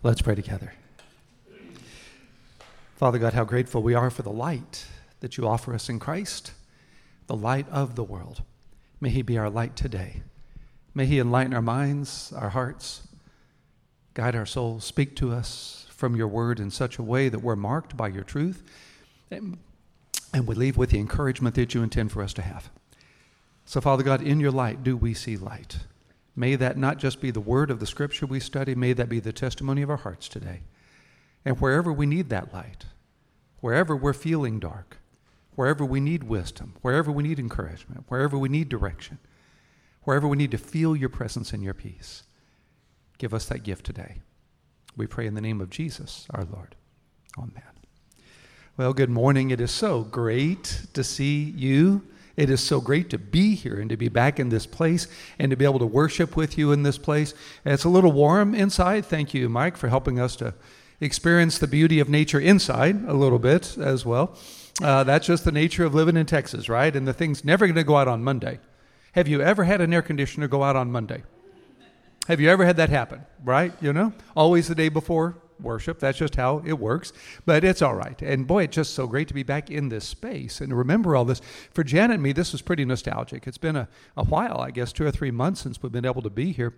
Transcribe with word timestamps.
Let's 0.00 0.22
pray 0.22 0.36
together. 0.36 0.74
Father 2.94 3.18
God, 3.18 3.32
how 3.32 3.42
grateful 3.44 3.82
we 3.82 3.94
are 3.94 4.10
for 4.10 4.22
the 4.22 4.30
light 4.30 4.86
that 5.18 5.36
you 5.36 5.48
offer 5.48 5.74
us 5.74 5.88
in 5.88 5.98
Christ, 5.98 6.52
the 7.26 7.34
light 7.34 7.68
of 7.68 7.96
the 7.96 8.04
world. 8.04 8.42
May 9.00 9.10
He 9.10 9.22
be 9.22 9.36
our 9.36 9.50
light 9.50 9.74
today. 9.74 10.22
May 10.94 11.06
He 11.06 11.18
enlighten 11.18 11.52
our 11.52 11.62
minds, 11.62 12.32
our 12.36 12.50
hearts, 12.50 13.08
guide 14.14 14.36
our 14.36 14.46
souls, 14.46 14.84
speak 14.84 15.16
to 15.16 15.32
us 15.32 15.88
from 15.90 16.14
your 16.14 16.28
word 16.28 16.60
in 16.60 16.70
such 16.70 16.98
a 16.98 17.02
way 17.02 17.28
that 17.28 17.40
we're 17.40 17.56
marked 17.56 17.96
by 17.96 18.06
your 18.06 18.22
truth, 18.22 18.62
and, 19.32 19.58
and 20.32 20.46
we 20.46 20.54
leave 20.54 20.76
with 20.76 20.90
the 20.90 21.00
encouragement 21.00 21.56
that 21.56 21.74
you 21.74 21.82
intend 21.82 22.12
for 22.12 22.22
us 22.22 22.32
to 22.34 22.42
have. 22.42 22.70
So, 23.64 23.80
Father 23.80 24.04
God, 24.04 24.22
in 24.22 24.38
your 24.38 24.52
light 24.52 24.84
do 24.84 24.96
we 24.96 25.12
see 25.12 25.36
light. 25.36 25.78
May 26.38 26.54
that 26.54 26.78
not 26.78 26.98
just 26.98 27.20
be 27.20 27.32
the 27.32 27.40
word 27.40 27.68
of 27.68 27.80
the 27.80 27.86
scripture 27.86 28.24
we 28.24 28.38
study, 28.38 28.76
may 28.76 28.92
that 28.92 29.08
be 29.08 29.18
the 29.18 29.32
testimony 29.32 29.82
of 29.82 29.90
our 29.90 29.96
hearts 29.96 30.28
today. 30.28 30.60
And 31.44 31.60
wherever 31.60 31.92
we 31.92 32.06
need 32.06 32.28
that 32.28 32.54
light, 32.54 32.84
wherever 33.58 33.96
we're 33.96 34.12
feeling 34.12 34.60
dark, 34.60 34.98
wherever 35.56 35.84
we 35.84 35.98
need 35.98 36.22
wisdom, 36.22 36.76
wherever 36.80 37.10
we 37.10 37.24
need 37.24 37.40
encouragement, 37.40 38.04
wherever 38.06 38.38
we 38.38 38.48
need 38.48 38.68
direction, 38.68 39.18
wherever 40.04 40.28
we 40.28 40.36
need 40.36 40.52
to 40.52 40.58
feel 40.58 40.94
your 40.94 41.08
presence 41.08 41.52
and 41.52 41.64
your 41.64 41.74
peace, 41.74 42.22
give 43.18 43.34
us 43.34 43.46
that 43.46 43.64
gift 43.64 43.84
today. 43.84 44.18
We 44.96 45.08
pray 45.08 45.26
in 45.26 45.34
the 45.34 45.40
name 45.40 45.60
of 45.60 45.70
Jesus, 45.70 46.28
our 46.30 46.44
Lord. 46.44 46.76
Amen. 47.36 47.62
Well, 48.76 48.92
good 48.92 49.10
morning. 49.10 49.50
It 49.50 49.60
is 49.60 49.72
so 49.72 50.02
great 50.04 50.86
to 50.92 51.02
see 51.02 51.52
you 51.56 52.06
it 52.38 52.50
is 52.50 52.62
so 52.62 52.80
great 52.80 53.10
to 53.10 53.18
be 53.18 53.56
here 53.56 53.80
and 53.80 53.90
to 53.90 53.96
be 53.96 54.08
back 54.08 54.38
in 54.38 54.48
this 54.48 54.64
place 54.64 55.08
and 55.40 55.50
to 55.50 55.56
be 55.56 55.64
able 55.64 55.80
to 55.80 55.86
worship 55.86 56.36
with 56.36 56.56
you 56.56 56.70
in 56.70 56.84
this 56.84 56.96
place. 56.96 57.34
It's 57.64 57.82
a 57.82 57.88
little 57.88 58.12
warm 58.12 58.54
inside. 58.54 59.04
Thank 59.04 59.34
you, 59.34 59.48
Mike, 59.48 59.76
for 59.76 59.88
helping 59.88 60.20
us 60.20 60.36
to 60.36 60.54
experience 61.00 61.58
the 61.58 61.66
beauty 61.66 61.98
of 61.98 62.08
nature 62.08 62.38
inside 62.38 63.04
a 63.08 63.12
little 63.12 63.40
bit 63.40 63.76
as 63.76 64.06
well. 64.06 64.36
Uh, 64.80 65.02
that's 65.02 65.26
just 65.26 65.44
the 65.44 65.50
nature 65.50 65.84
of 65.84 65.96
living 65.96 66.16
in 66.16 66.26
Texas, 66.26 66.68
right? 66.68 66.94
And 66.94 67.08
the 67.08 67.12
thing's 67.12 67.44
never 67.44 67.66
going 67.66 67.74
to 67.74 67.82
go 67.82 67.96
out 67.96 68.06
on 68.06 68.22
Monday. 68.22 68.60
Have 69.12 69.26
you 69.26 69.42
ever 69.42 69.64
had 69.64 69.80
an 69.80 69.92
air 69.92 70.02
conditioner 70.02 70.46
go 70.46 70.62
out 70.62 70.76
on 70.76 70.92
Monday? 70.92 71.24
Have 72.28 72.40
you 72.40 72.50
ever 72.50 72.64
had 72.64 72.76
that 72.76 72.88
happen, 72.88 73.26
right? 73.42 73.72
You 73.80 73.92
know, 73.92 74.12
always 74.36 74.68
the 74.68 74.76
day 74.76 74.90
before 74.90 75.34
worship. 75.60 75.98
That's 75.98 76.18
just 76.18 76.36
how 76.36 76.62
it 76.64 76.78
works. 76.78 77.12
But 77.44 77.64
it's 77.64 77.82
all 77.82 77.94
right. 77.94 78.20
And 78.22 78.46
boy, 78.46 78.64
it's 78.64 78.76
just 78.76 78.94
so 78.94 79.06
great 79.06 79.28
to 79.28 79.34
be 79.34 79.42
back 79.42 79.70
in 79.70 79.88
this 79.88 80.04
space 80.04 80.60
and 80.60 80.76
remember 80.76 81.16
all 81.16 81.24
this. 81.24 81.40
For 81.72 81.84
Janet 81.84 82.14
and 82.14 82.22
me, 82.22 82.32
this 82.32 82.52
was 82.52 82.62
pretty 82.62 82.84
nostalgic. 82.84 83.46
It's 83.46 83.58
been 83.58 83.76
a, 83.76 83.88
a 84.16 84.24
while, 84.24 84.60
I 84.60 84.70
guess, 84.70 84.92
two 84.92 85.06
or 85.06 85.10
three 85.10 85.30
months 85.30 85.60
since 85.60 85.82
we've 85.82 85.92
been 85.92 86.04
able 86.04 86.22
to 86.22 86.30
be 86.30 86.52
here. 86.52 86.74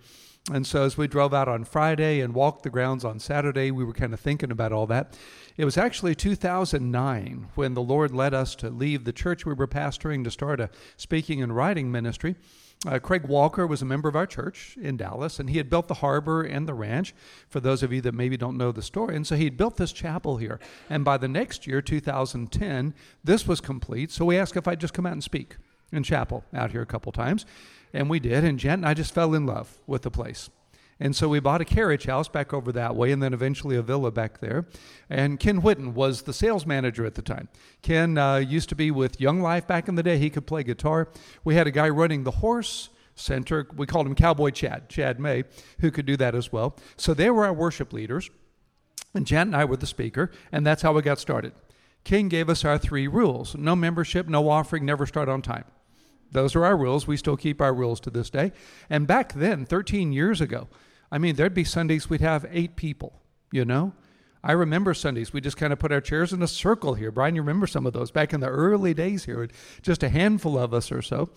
And 0.53 0.67
so 0.67 0.83
as 0.83 0.97
we 0.97 1.07
drove 1.07 1.33
out 1.33 1.49
on 1.49 1.65
Friday 1.65 2.21
and 2.21 2.35
walked 2.35 2.65
the 2.65 2.71
grounds 2.71 3.05
on 3.05 3.21
Saturday, 3.21 3.71
we 3.71 3.85
were 3.85 3.93
kind 3.93 4.13
of 4.13 4.19
thinking 4.19 4.51
about 4.51 4.73
all 4.73 4.87
that. 4.89 5.17
It 5.57 5.65
was 5.65 5.79
actually 5.79 6.17
2009 6.17 7.49
when 7.55 7.75
the 7.75 7.83
Lord 7.83 8.13
led 8.13 8.35
us 8.35 8.57
to 8.57 8.69
leave 8.69 9.05
the 9.05 9.13
church 9.13 9.47
we 9.47 9.55
were 9.55 9.69
pastoring 9.69 10.25
to 10.25 10.31
start 10.31 10.61
a 10.61 10.71
speaking 10.97 11.41
and 11.41 11.55
writing 11.55 11.93
ministry. 11.93 12.35
Uh, 12.85 12.99
Craig 12.99 13.27
Walker 13.27 13.67
was 13.67 13.83
a 13.83 13.85
member 13.85 14.09
of 14.09 14.17
our 14.17 14.27
church 14.27 14.77
in 14.81 14.97
Dallas, 14.97 15.39
and 15.39 15.51
he 15.51 15.59
had 15.59 15.69
built 15.71 15.87
the 15.87 15.95
harbor 15.95 16.43
and 16.43 16.67
the 16.67 16.75
ranch, 16.75 17.15
for 17.47 17.61
those 17.61 17.83
of 17.83 17.93
you 17.93 18.01
that 18.01 18.15
maybe 18.15 18.39
don't 18.39 18.57
know 18.57 18.73
the 18.73 18.83
story. 18.83 19.15
And 19.15 19.27
so 19.27 19.37
he 19.37 19.45
had 19.45 19.59
built 19.59 19.77
this 19.77 19.93
chapel 19.93 20.39
here. 20.39 20.59
And 20.89 21.05
by 21.05 21.19
the 21.19 21.29
next 21.29 21.67
year, 21.67 21.83
2010, 21.83 22.95
this 23.23 23.47
was 23.47 23.61
complete. 23.61 24.11
So 24.11 24.25
we 24.25 24.39
asked 24.39 24.57
if 24.57 24.67
I'd 24.67 24.81
just 24.81 24.95
come 24.95 25.07
out 25.07 25.13
and 25.13 25.23
speak 25.23 25.57
in 25.93 26.03
chapel 26.03 26.45
out 26.55 26.73
here 26.73 26.83
a 26.83 26.87
couple 26.87 27.13
times. 27.13 27.47
And 27.93 28.09
we 28.09 28.21
did. 28.21 28.45
And 28.45 28.59
Jen 28.59 28.81
and 28.81 28.87
I 28.87 28.95
just 28.95 29.15
fell 29.15 29.35
in 29.35 29.47
love 29.47 29.79
with 29.87 30.03
the 30.03 30.11
place. 30.11 30.51
And 31.03 31.17
so 31.17 31.29
we 31.29 31.41
bought 31.41 31.63
a 31.63 31.65
carriage 31.65 32.05
house 32.05 32.29
back 32.29 32.53
over 32.53 32.73
that 32.73 32.95
way 32.95 33.11
and 33.11 33.23
then 33.23 33.33
eventually 33.33 33.75
a 33.77 33.83
villa 33.83 34.11
back 34.11 34.41
there. 34.41 34.67
And 35.09 35.41
Ken 35.41 35.63
Whitten 35.63 35.95
was 35.95 36.23
the 36.23 36.35
sales 36.35 36.67
manager 36.67 37.07
at 37.07 37.15
the 37.15 37.23
time. 37.23 37.49
Ken 37.81 38.19
uh, 38.19 38.37
used 38.37 38.69
to 38.69 38.75
be 38.75 38.91
with 38.91 39.19
Young 39.19 39.41
Life 39.41 39.67
back 39.67 39.89
in 39.89 39.95
the 39.95 40.03
day. 40.03 40.19
He 40.19 40.29
could 40.29 40.47
play 40.47 40.63
guitar. 40.63 41.09
We 41.43 41.55
had 41.55 41.67
a 41.67 41.71
guy 41.71 41.89
running 41.89 42.25
the 42.25 42.31
horse 42.31 42.91
center. 43.15 43.67
We 43.75 43.87
called 43.87 44.07
him 44.07 44.15
Cowboy 44.15 44.51
Chad, 44.51 44.91
Chad 44.91 45.19
May, 45.19 45.45
who 45.81 45.91
could 45.91 46.05
do 46.05 46.19
that 46.19 46.35
as 46.35 46.53
well. 46.53 46.77
So 46.99 47.15
they 47.15 47.31
were 47.31 47.47
our 47.47 47.53
worship 47.53 47.95
leaders. 47.95 48.29
And 49.15 49.27
Jan 49.27 49.49
and 49.49 49.57
I 49.57 49.65
were 49.65 49.77
the 49.77 49.87
speaker, 49.87 50.31
and 50.53 50.65
that's 50.65 50.83
how 50.83 50.93
we 50.93 51.03
got 51.03 51.19
started. 51.19 51.53
Ken 52.05 52.29
gave 52.29 52.49
us 52.49 52.65
our 52.65 52.79
three 52.79 53.09
rules 53.09 53.57
no 53.57 53.75
membership, 53.75 54.29
no 54.29 54.49
offering, 54.49 54.85
never 54.85 55.07
start 55.07 55.29
on 55.29 55.43
time. 55.43 55.65
Those 56.33 56.55
are 56.57 56.65
our 56.65 56.77
rules. 56.77 57.07
We 57.07 57.17
still 57.17 57.37
keep 57.37 57.61
our 57.61 57.75
rules 57.75 58.01
to 58.01 58.11
this 58.11 58.31
day. 58.31 58.53
And 58.89 59.07
back 59.07 59.33
then, 59.33 59.67
13 59.67 60.13
years 60.13 60.41
ago, 60.41 60.69
I 61.11 61.19
mean, 61.19 61.37
there'd 61.37 61.55
be 61.55 61.65
Sundays 61.65 62.09
we'd 62.09 62.21
have 62.21 62.47
eight 62.51 62.77
people, 62.77 63.21
you 63.51 63.65
know? 63.65 63.93
I 64.43 64.53
remember 64.53 64.95
Sundays, 64.95 65.33
we 65.33 65.41
just 65.41 65.59
kind 65.59 65.73
of 65.73 65.79
put 65.79 65.93
our 65.93 66.01
chairs 66.01 66.33
in 66.33 66.43
a 66.43 66.49
circle 66.49 66.95
here. 66.95 67.11
Brian, 67.11 67.35
you 67.35 67.43
remember 67.43 67.67
some 67.67 67.85
of 67.85 67.93
those 67.93 68.11
back 68.11 68.33
in 68.33 68.41
the 68.41 68.49
early 68.49 68.95
days 68.95 69.25
here, 69.25 69.49
just 69.83 70.03
a 70.03 70.09
handful 70.09 70.59
of 70.59 70.73
us 70.73 70.91
or 70.91 71.03
so. 71.03 71.31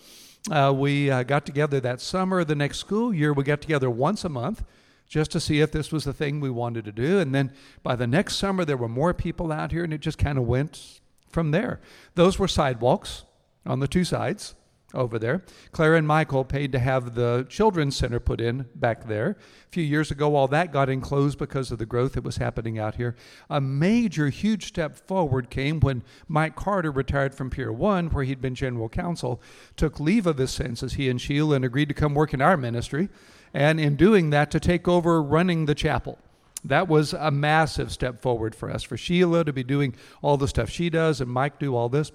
Uh, 0.50 0.72
we 0.74 1.10
uh, 1.10 1.22
got 1.22 1.44
together 1.44 1.80
that 1.80 2.00
summer. 2.00 2.44
The 2.44 2.54
next 2.54 2.78
school 2.78 3.12
year, 3.12 3.32
we 3.32 3.44
got 3.44 3.60
together 3.60 3.90
once 3.90 4.24
a 4.24 4.28
month 4.28 4.64
just 5.06 5.30
to 5.32 5.40
see 5.40 5.60
if 5.60 5.70
this 5.70 5.92
was 5.92 6.04
the 6.04 6.12
thing 6.12 6.40
we 6.40 6.50
wanted 6.50 6.84
to 6.86 6.92
do. 6.92 7.18
And 7.18 7.34
then 7.34 7.52
by 7.82 7.94
the 7.94 8.06
next 8.06 8.36
summer, 8.36 8.64
there 8.64 8.76
were 8.76 8.88
more 8.88 9.12
people 9.12 9.52
out 9.52 9.70
here, 9.70 9.84
and 9.84 9.92
it 9.92 10.00
just 10.00 10.18
kind 10.18 10.38
of 10.38 10.44
went 10.44 11.00
from 11.28 11.50
there. 11.50 11.80
Those 12.14 12.38
were 12.38 12.48
sidewalks 12.48 13.24
on 13.66 13.80
the 13.80 13.88
two 13.88 14.04
sides 14.04 14.54
over 14.94 15.18
there. 15.18 15.42
Clara 15.72 15.98
and 15.98 16.06
Michael 16.06 16.44
paid 16.44 16.72
to 16.72 16.78
have 16.78 17.14
the 17.14 17.46
children's 17.48 17.96
center 17.96 18.20
put 18.20 18.40
in 18.40 18.66
back 18.74 19.06
there. 19.06 19.30
A 19.30 19.70
few 19.70 19.82
years 19.82 20.10
ago, 20.10 20.34
all 20.34 20.48
that 20.48 20.72
got 20.72 20.88
enclosed 20.88 21.38
because 21.38 21.70
of 21.70 21.78
the 21.78 21.86
growth 21.86 22.12
that 22.12 22.24
was 22.24 22.36
happening 22.36 22.78
out 22.78 22.94
here. 22.94 23.16
A 23.50 23.60
major, 23.60 24.28
huge 24.28 24.66
step 24.66 24.96
forward 24.96 25.50
came 25.50 25.80
when 25.80 26.02
Mike 26.28 26.56
Carter 26.56 26.90
retired 26.90 27.34
from 27.34 27.50
Pier 27.50 27.72
1, 27.72 28.10
where 28.10 28.24
he'd 28.24 28.40
been 28.40 28.54
general 28.54 28.88
counsel, 28.88 29.42
took 29.76 30.00
leave 30.00 30.26
of 30.26 30.38
his 30.38 30.50
senses, 30.50 30.94
he 30.94 31.08
and 31.08 31.20
Sheila, 31.20 31.56
and 31.56 31.64
agreed 31.64 31.88
to 31.88 31.94
come 31.94 32.14
work 32.14 32.32
in 32.32 32.40
our 32.40 32.56
ministry. 32.56 33.08
And 33.52 33.78
in 33.78 33.96
doing 33.96 34.30
that, 34.30 34.50
to 34.52 34.60
take 34.60 34.88
over 34.88 35.22
running 35.22 35.66
the 35.66 35.74
chapel 35.74 36.18
that 36.64 36.88
was 36.88 37.12
a 37.12 37.30
massive 37.30 37.92
step 37.92 38.20
forward 38.20 38.54
for 38.54 38.70
us 38.70 38.82
for 38.82 38.96
sheila 38.96 39.44
to 39.44 39.52
be 39.52 39.62
doing 39.62 39.94
all 40.22 40.36
the 40.36 40.48
stuff 40.48 40.70
she 40.70 40.88
does 40.88 41.20
and 41.20 41.30
mike 41.30 41.58
do 41.58 41.76
all 41.76 41.88
this 41.88 42.10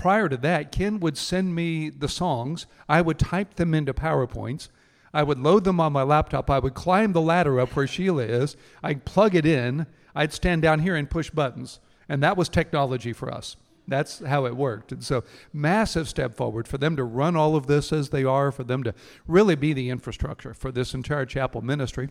prior 0.00 0.30
to 0.30 0.36
that, 0.38 0.72
Ken 0.72 0.98
would 0.98 1.18
send 1.18 1.54
me 1.54 1.90
the 1.90 2.08
songs. 2.08 2.66
I 2.88 3.02
would 3.02 3.18
type 3.18 3.54
them 3.54 3.74
into 3.74 3.92
PowerPoints. 3.92 4.68
I 5.12 5.22
would 5.22 5.38
load 5.38 5.64
them 5.64 5.78
on 5.78 5.92
my 5.92 6.02
laptop. 6.02 6.48
I 6.48 6.58
would 6.58 6.72
climb 6.72 7.12
the 7.12 7.20
ladder 7.20 7.60
up 7.60 7.76
where 7.76 7.86
Sheila 7.86 8.22
is. 8.22 8.56
I'd 8.82 9.04
plug 9.04 9.34
it 9.34 9.44
in. 9.44 9.86
I'd 10.14 10.32
stand 10.32 10.62
down 10.62 10.78
here 10.80 10.96
and 10.96 11.10
push 11.10 11.28
buttons. 11.28 11.80
And 12.08 12.22
that 12.22 12.38
was 12.38 12.48
technology 12.48 13.12
for 13.12 13.30
us. 13.30 13.56
That's 13.86 14.20
how 14.20 14.46
it 14.46 14.56
worked. 14.56 14.90
And 14.90 15.04
so, 15.04 15.22
massive 15.52 16.08
step 16.08 16.34
forward 16.34 16.66
for 16.66 16.78
them 16.78 16.96
to 16.96 17.04
run 17.04 17.36
all 17.36 17.54
of 17.54 17.66
this 17.66 17.92
as 17.92 18.08
they 18.08 18.24
are, 18.24 18.50
for 18.50 18.64
them 18.64 18.82
to 18.84 18.94
really 19.26 19.54
be 19.54 19.74
the 19.74 19.90
infrastructure 19.90 20.54
for 20.54 20.72
this 20.72 20.94
entire 20.94 21.26
chapel 21.26 21.60
ministry. 21.60 22.08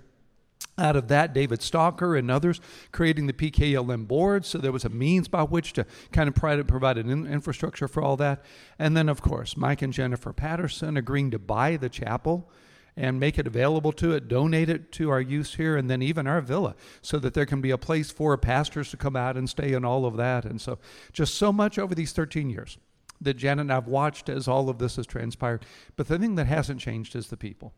Out 0.79 0.95
of 0.95 1.09
that, 1.09 1.33
David 1.33 1.61
Stalker 1.61 2.15
and 2.15 2.31
others 2.31 2.61
creating 2.93 3.27
the 3.27 3.33
PKLM 3.33 4.07
board. 4.07 4.45
So 4.45 4.57
there 4.57 4.71
was 4.71 4.85
a 4.85 4.89
means 4.89 5.27
by 5.27 5.43
which 5.43 5.73
to 5.73 5.85
kind 6.13 6.29
of 6.29 6.35
provide 6.35 6.97
an 6.97 7.27
infrastructure 7.27 7.89
for 7.89 8.01
all 8.01 8.15
that. 8.15 8.41
And 8.79 8.95
then, 8.95 9.09
of 9.09 9.21
course, 9.21 9.57
Mike 9.57 9.81
and 9.81 9.91
Jennifer 9.91 10.31
Patterson 10.31 10.95
agreeing 10.95 11.31
to 11.31 11.39
buy 11.39 11.75
the 11.75 11.89
chapel 11.89 12.49
and 12.95 13.19
make 13.19 13.37
it 13.37 13.45
available 13.45 13.91
to 13.91 14.13
it, 14.13 14.29
donate 14.29 14.69
it 14.69 14.93
to 14.93 15.09
our 15.09 15.19
use 15.19 15.55
here, 15.55 15.75
and 15.75 15.89
then 15.89 16.01
even 16.01 16.27
our 16.27 16.39
villa, 16.39 16.75
so 17.01 17.19
that 17.19 17.33
there 17.33 17.45
can 17.45 17.59
be 17.59 17.71
a 17.71 17.77
place 17.77 18.09
for 18.09 18.37
pastors 18.37 18.89
to 18.91 18.97
come 18.97 19.17
out 19.17 19.35
and 19.35 19.49
stay 19.49 19.73
and 19.73 19.85
all 19.85 20.05
of 20.05 20.15
that. 20.15 20.45
And 20.45 20.61
so, 20.61 20.79
just 21.11 21.35
so 21.35 21.51
much 21.51 21.77
over 21.77 21.93
these 21.93 22.13
13 22.13 22.49
years 22.49 22.77
that 23.19 23.33
Janet 23.33 23.63
and 23.63 23.73
I've 23.73 23.87
watched 23.87 24.29
as 24.29 24.47
all 24.47 24.69
of 24.69 24.79
this 24.79 24.95
has 24.95 25.05
transpired. 25.05 25.65
But 25.97 26.07
the 26.07 26.17
thing 26.17 26.35
that 26.35 26.47
hasn't 26.47 26.79
changed 26.79 27.17
is 27.17 27.27
the 27.27 27.35
people 27.35 27.73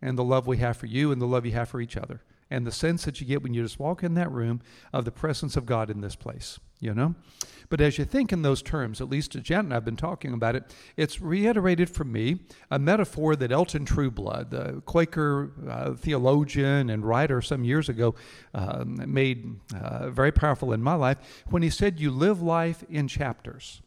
and 0.00 0.16
the 0.16 0.24
love 0.24 0.46
we 0.46 0.56
have 0.58 0.78
for 0.78 0.86
you 0.86 1.12
and 1.12 1.20
the 1.20 1.26
love 1.26 1.44
you 1.44 1.52
have 1.52 1.68
for 1.68 1.82
each 1.82 1.96
other 1.96 2.22
and 2.50 2.66
the 2.66 2.72
sense 2.72 3.04
that 3.04 3.20
you 3.20 3.26
get 3.26 3.42
when 3.42 3.54
you 3.54 3.62
just 3.62 3.78
walk 3.78 4.02
in 4.02 4.14
that 4.14 4.30
room 4.30 4.60
of 4.92 5.04
the 5.04 5.10
presence 5.10 5.56
of 5.56 5.66
God 5.66 5.90
in 5.90 6.00
this 6.00 6.16
place, 6.16 6.58
you 6.80 6.94
know? 6.94 7.14
But 7.68 7.82
as 7.82 7.98
you 7.98 8.06
think 8.06 8.32
in 8.32 8.40
those 8.40 8.62
terms, 8.62 9.00
at 9.00 9.10
least 9.10 9.32
Jen 9.32 9.66
and 9.66 9.72
I 9.72 9.76
have 9.76 9.84
been 9.84 9.96
talking 9.96 10.32
about 10.32 10.56
it, 10.56 10.64
it's 10.96 11.20
reiterated 11.20 11.90
for 11.90 12.04
me 12.04 12.40
a 12.70 12.78
metaphor 12.78 13.36
that 13.36 13.52
Elton 13.52 13.84
Trueblood, 13.84 14.50
the 14.50 14.82
Quaker 14.86 15.52
uh, 15.68 15.92
theologian 15.92 16.88
and 16.88 17.04
writer 17.04 17.42
some 17.42 17.64
years 17.64 17.90
ago, 17.90 18.14
uh, 18.54 18.84
made 18.86 19.60
uh, 19.78 20.08
very 20.08 20.32
powerful 20.32 20.72
in 20.72 20.82
my 20.82 20.94
life 20.94 21.18
when 21.50 21.62
he 21.62 21.68
said, 21.68 22.00
You 22.00 22.10
live 22.10 22.40
life 22.40 22.82
in 22.88 23.06
chapters. 23.06 23.82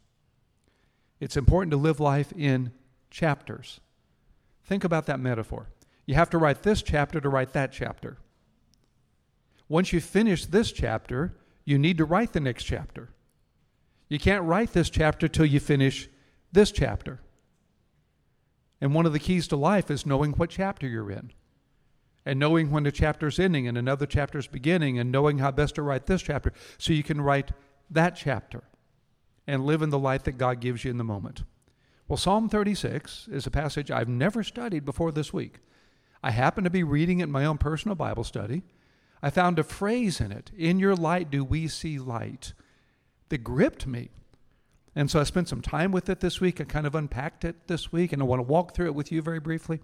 It's 1.19 1.37
important 1.37 1.71
to 1.71 1.77
live 1.77 1.99
life 1.99 2.31
in 2.37 2.71
chapters. 3.09 3.79
Think 4.63 4.83
about 4.83 5.07
that 5.07 5.19
metaphor. 5.19 5.69
You 6.05 6.15
have 6.15 6.29
to 6.31 6.37
write 6.37 6.63
this 6.63 6.81
chapter 6.81 7.19
to 7.19 7.29
write 7.29 7.53
that 7.53 7.71
chapter. 7.71 8.17
Once 9.71 9.93
you 9.93 10.01
finish 10.01 10.47
this 10.47 10.69
chapter, 10.69 11.33
you 11.63 11.79
need 11.79 11.97
to 11.97 12.03
write 12.03 12.33
the 12.33 12.41
next 12.41 12.65
chapter. 12.65 13.07
You 14.09 14.19
can't 14.19 14.43
write 14.43 14.73
this 14.73 14.89
chapter 14.89 15.29
till 15.29 15.45
you 15.45 15.61
finish 15.61 16.09
this 16.51 16.73
chapter. 16.73 17.21
And 18.81 18.93
one 18.93 19.05
of 19.05 19.13
the 19.13 19.19
keys 19.19 19.47
to 19.47 19.55
life 19.55 19.89
is 19.89 20.05
knowing 20.05 20.33
what 20.33 20.49
chapter 20.49 20.85
you're 20.85 21.09
in. 21.09 21.31
and 22.25 22.37
knowing 22.37 22.69
when 22.69 22.85
a 22.85 22.91
chapter's 22.91 23.39
ending 23.39 23.65
and 23.65 23.77
another 23.77 24.05
chapter's 24.05 24.45
beginning 24.45 24.99
and 24.99 25.09
knowing 25.09 25.37
how 25.37 25.49
best 25.51 25.75
to 25.75 25.81
write 25.81 26.05
this 26.05 26.21
chapter 26.21 26.51
so 26.77 26.91
you 26.91 27.01
can 27.01 27.21
write 27.21 27.51
that 27.89 28.15
chapter 28.15 28.61
and 29.47 29.65
live 29.65 29.81
in 29.81 29.89
the 29.89 29.97
light 29.97 30.25
that 30.25 30.37
God 30.37 30.59
gives 30.59 30.83
you 30.83 30.91
in 30.91 30.97
the 30.97 31.03
moment. 31.03 31.43
Well, 32.09 32.17
Psalm 32.17 32.49
36 32.49 33.29
is 33.31 33.47
a 33.47 33.51
passage 33.51 33.89
I've 33.89 34.09
never 34.09 34.43
studied 34.43 34.83
before 34.83 35.13
this 35.13 35.31
week. 35.31 35.59
I 36.21 36.31
happened 36.31 36.65
to 36.65 36.69
be 36.69 36.83
reading 36.83 37.21
it 37.21 37.23
in 37.23 37.31
my 37.31 37.45
own 37.45 37.57
personal 37.57 37.95
Bible 37.95 38.25
study. 38.25 38.63
I 39.23 39.29
found 39.29 39.59
a 39.59 39.63
phrase 39.63 40.19
in 40.19 40.31
it, 40.31 40.51
in 40.57 40.79
your 40.79 40.95
light 40.95 41.29
do 41.29 41.43
we 41.43 41.67
see 41.67 41.99
light, 41.99 42.53
that 43.29 43.39
gripped 43.39 43.85
me. 43.85 44.09
And 44.95 45.09
so 45.09 45.19
I 45.19 45.23
spent 45.23 45.47
some 45.47 45.61
time 45.61 45.91
with 45.91 46.09
it 46.09 46.19
this 46.19 46.41
week. 46.41 46.59
I 46.59 46.65
kind 46.65 46.87
of 46.87 46.95
unpacked 46.95 47.45
it 47.45 47.67
this 47.67 47.91
week, 47.91 48.11
and 48.11 48.21
I 48.21 48.25
want 48.25 48.39
to 48.39 48.47
walk 48.47 48.73
through 48.73 48.87
it 48.87 48.95
with 48.95 49.11
you 49.11 49.21
very 49.21 49.39
briefly. 49.39 49.79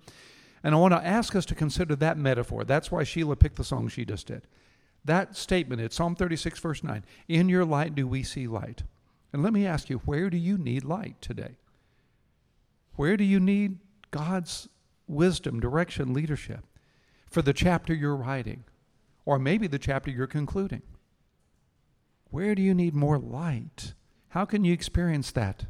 And 0.63 0.75
I 0.75 0.79
want 0.79 0.93
to 0.93 1.05
ask 1.05 1.35
us 1.35 1.45
to 1.45 1.55
consider 1.55 1.95
that 1.95 2.17
metaphor. 2.17 2.63
That's 2.65 2.91
why 2.91 3.03
Sheila 3.03 3.35
picked 3.35 3.55
the 3.55 3.63
song 3.63 3.87
she 3.87 4.03
just 4.03 4.27
did. 4.27 4.47
That 5.05 5.37
statement, 5.37 5.81
it's 5.81 5.95
Psalm 5.95 6.15
36, 6.15 6.59
verse 6.59 6.83
9. 6.83 7.05
In 7.29 7.47
your 7.47 7.63
light 7.63 7.95
do 7.95 8.05
we 8.05 8.23
see 8.23 8.47
light. 8.47 8.83
And 9.31 9.43
let 9.43 9.53
me 9.53 9.65
ask 9.65 9.89
you, 9.89 9.99
where 9.99 10.29
do 10.29 10.37
you 10.37 10.57
need 10.57 10.83
light 10.83 11.21
today? 11.21 11.55
Where 12.95 13.15
do 13.15 13.23
you 13.23 13.39
need 13.39 13.77
God's 14.11 14.67
wisdom, 15.07 15.59
direction, 15.59 16.13
leadership 16.13 16.65
for 17.29 17.41
the 17.41 17.53
chapter 17.53 17.93
you're 17.93 18.15
writing? 18.15 18.63
Or 19.27 19.37
maybe 19.37 19.67
the 19.67 19.77
chapter 19.77 20.09
you're 20.09 20.25
concluding? 20.25 20.83
Where 22.31 22.55
do 22.55 22.61
you 22.61 22.73
need 22.73 22.95
more 22.95 23.19
light? 23.19 23.93
How 24.29 24.45
can 24.45 24.63
you 24.63 24.71
experience 24.71 25.31
that 25.31 25.65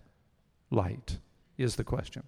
light? 0.69 1.17
Is 1.57 1.75
the 1.75 1.83
question. 1.83 2.21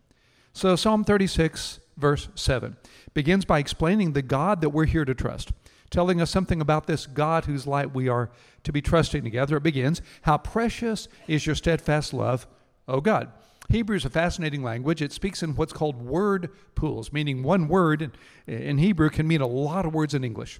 So, 0.53 0.75
Psalm 0.75 1.03
36, 1.03 1.81
verse 1.97 2.29
7, 2.33 2.77
begins 3.13 3.45
by 3.45 3.59
explaining 3.59 4.13
the 4.13 4.23
God 4.23 4.61
that 4.61 4.71
we're 4.71 4.87
here 4.87 5.05
to 5.05 5.13
trust, 5.13 5.51
telling 5.91 6.19
us 6.19 6.31
something 6.31 6.61
about 6.61 6.87
this 6.87 7.05
God 7.05 7.45
whose 7.45 7.67
light 7.67 7.93
we 7.93 8.09
are 8.09 8.31
to 8.63 8.71
be 8.71 8.81
trusting 8.81 9.23
together. 9.23 9.57
It 9.57 9.63
begins, 9.63 10.01
How 10.23 10.39
precious 10.39 11.07
is 11.27 11.45
your 11.45 11.53
steadfast 11.53 12.11
love, 12.11 12.47
O 12.87 13.01
God. 13.01 13.31
Hebrew 13.69 13.97
is 13.97 14.05
a 14.05 14.09
fascinating 14.09 14.63
language. 14.63 14.99
It 14.99 15.13
speaks 15.13 15.43
in 15.43 15.55
what's 15.55 15.73
called 15.73 16.01
word 16.01 16.49
pools, 16.73 17.13
meaning 17.13 17.43
one 17.43 17.67
word 17.67 18.13
in 18.47 18.79
Hebrew 18.79 19.11
can 19.11 19.27
mean 19.27 19.41
a 19.41 19.47
lot 19.47 19.85
of 19.85 19.93
words 19.93 20.15
in 20.15 20.23
English. 20.23 20.59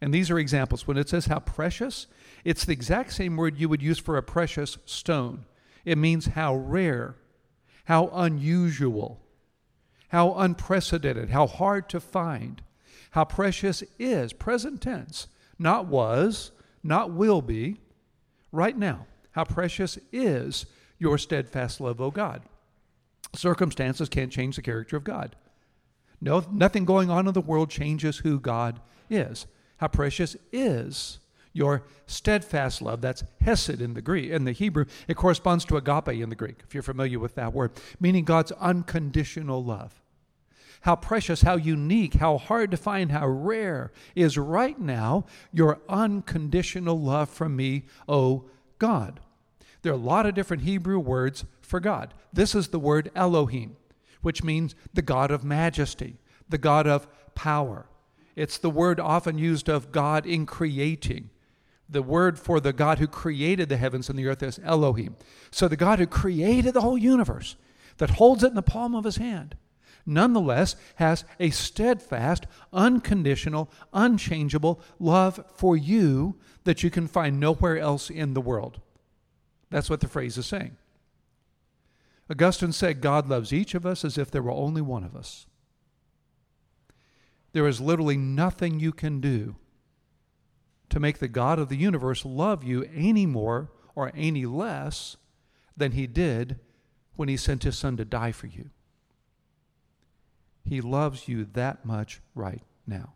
And 0.00 0.14
these 0.14 0.30
are 0.30 0.38
examples. 0.38 0.86
When 0.86 0.96
it 0.96 1.08
says 1.08 1.26
how 1.26 1.40
precious, 1.40 2.06
it's 2.44 2.64
the 2.64 2.72
exact 2.72 3.12
same 3.12 3.36
word 3.36 3.58
you 3.58 3.68
would 3.68 3.82
use 3.82 3.98
for 3.98 4.16
a 4.16 4.22
precious 4.22 4.78
stone. 4.86 5.44
It 5.84 5.98
means 5.98 6.28
how 6.28 6.54
rare, 6.54 7.16
how 7.84 8.08
unusual, 8.08 9.20
how 10.08 10.34
unprecedented, 10.34 11.30
how 11.30 11.46
hard 11.46 11.88
to 11.90 12.00
find, 12.00 12.62
how 13.12 13.24
precious 13.24 13.82
is, 13.98 14.32
present 14.32 14.80
tense, 14.80 15.26
not 15.58 15.86
was, 15.86 16.52
not 16.82 17.12
will 17.12 17.42
be, 17.42 17.76
right 18.52 18.76
now. 18.76 19.06
How 19.32 19.44
precious 19.44 19.98
is 20.12 20.66
your 20.98 21.18
steadfast 21.18 21.80
love, 21.80 22.00
O 22.00 22.10
God. 22.10 22.42
Circumstances 23.34 24.08
can't 24.08 24.32
change 24.32 24.56
the 24.56 24.62
character 24.62 24.96
of 24.96 25.04
God. 25.04 25.36
No, 26.20 26.44
nothing 26.50 26.84
going 26.84 27.10
on 27.10 27.26
in 27.26 27.32
the 27.32 27.40
world 27.40 27.70
changes 27.70 28.18
who 28.18 28.40
God 28.40 28.80
is. 29.08 29.46
How 29.80 29.88
precious 29.88 30.36
is 30.52 31.20
your 31.54 31.84
steadfast 32.06 32.82
love. 32.82 33.00
That's 33.00 33.24
hesed 33.40 33.80
in 33.80 33.94
the 33.94 34.02
Greek. 34.02 34.30
In 34.30 34.44
the 34.44 34.52
Hebrew, 34.52 34.84
it 35.08 35.16
corresponds 35.16 35.64
to 35.64 35.78
agape 35.78 36.20
in 36.20 36.28
the 36.28 36.36
Greek, 36.36 36.58
if 36.66 36.74
you're 36.74 36.82
familiar 36.82 37.18
with 37.18 37.34
that 37.36 37.54
word, 37.54 37.72
meaning 37.98 38.26
God's 38.26 38.52
unconditional 38.52 39.64
love. 39.64 40.02
How 40.82 40.96
precious, 40.96 41.40
how 41.40 41.56
unique, 41.56 42.14
how 42.14 42.36
hard 42.36 42.70
to 42.72 42.76
find, 42.76 43.10
how 43.10 43.26
rare 43.26 43.90
is 44.14 44.36
right 44.36 44.78
now 44.78 45.24
your 45.50 45.80
unconditional 45.88 47.00
love 47.00 47.30
from 47.30 47.56
me, 47.56 47.84
O 48.06 48.44
God. 48.78 49.20
There 49.80 49.92
are 49.92 49.96
a 49.96 49.98
lot 49.98 50.26
of 50.26 50.34
different 50.34 50.64
Hebrew 50.64 50.98
words 50.98 51.46
for 51.62 51.80
God. 51.80 52.12
This 52.34 52.54
is 52.54 52.68
the 52.68 52.78
word 52.78 53.10
Elohim, 53.14 53.76
which 54.20 54.44
means 54.44 54.74
the 54.92 55.02
God 55.02 55.30
of 55.30 55.42
majesty, 55.42 56.18
the 56.50 56.58
God 56.58 56.86
of 56.86 57.08
power. 57.34 57.86
It's 58.36 58.58
the 58.58 58.70
word 58.70 59.00
often 59.00 59.38
used 59.38 59.68
of 59.68 59.92
God 59.92 60.26
in 60.26 60.46
creating. 60.46 61.30
The 61.88 62.02
word 62.02 62.38
for 62.38 62.60
the 62.60 62.72
God 62.72 62.98
who 62.98 63.08
created 63.08 63.68
the 63.68 63.76
heavens 63.76 64.08
and 64.08 64.18
the 64.18 64.26
earth 64.26 64.42
is 64.42 64.60
Elohim. 64.64 65.16
So 65.50 65.66
the 65.66 65.76
God 65.76 65.98
who 65.98 66.06
created 66.06 66.74
the 66.74 66.80
whole 66.82 66.98
universe, 66.98 67.56
that 67.98 68.10
holds 68.10 68.44
it 68.44 68.48
in 68.48 68.54
the 68.54 68.62
palm 68.62 68.94
of 68.94 69.04
his 69.04 69.16
hand, 69.16 69.56
nonetheless 70.06 70.76
has 70.96 71.24
a 71.38 71.50
steadfast, 71.50 72.46
unconditional, 72.72 73.70
unchangeable 73.92 74.80
love 74.98 75.44
for 75.54 75.76
you 75.76 76.36
that 76.64 76.82
you 76.82 76.90
can 76.90 77.06
find 77.08 77.40
nowhere 77.40 77.78
else 77.78 78.08
in 78.08 78.34
the 78.34 78.40
world. 78.40 78.80
That's 79.70 79.90
what 79.90 80.00
the 80.00 80.08
phrase 80.08 80.38
is 80.38 80.46
saying. 80.46 80.76
Augustine 82.30 82.72
said, 82.72 83.00
God 83.00 83.28
loves 83.28 83.52
each 83.52 83.74
of 83.74 83.84
us 83.84 84.04
as 84.04 84.16
if 84.16 84.30
there 84.30 84.42
were 84.42 84.52
only 84.52 84.80
one 84.80 85.02
of 85.02 85.16
us. 85.16 85.46
There 87.52 87.66
is 87.66 87.80
literally 87.80 88.16
nothing 88.16 88.78
you 88.78 88.92
can 88.92 89.20
do 89.20 89.56
to 90.88 91.00
make 91.00 91.18
the 91.18 91.28
God 91.28 91.58
of 91.58 91.68
the 91.68 91.76
universe 91.76 92.24
love 92.24 92.64
you 92.64 92.88
any 92.94 93.26
more 93.26 93.70
or 93.94 94.12
any 94.14 94.46
less 94.46 95.16
than 95.76 95.92
he 95.92 96.06
did 96.06 96.58
when 97.16 97.28
he 97.28 97.36
sent 97.36 97.62
his 97.62 97.78
son 97.78 97.96
to 97.96 98.04
die 98.04 98.32
for 98.32 98.46
you. 98.46 98.70
He 100.64 100.80
loves 100.80 101.26
you 101.26 101.44
that 101.52 101.84
much 101.84 102.20
right 102.34 102.62
now. 102.86 103.14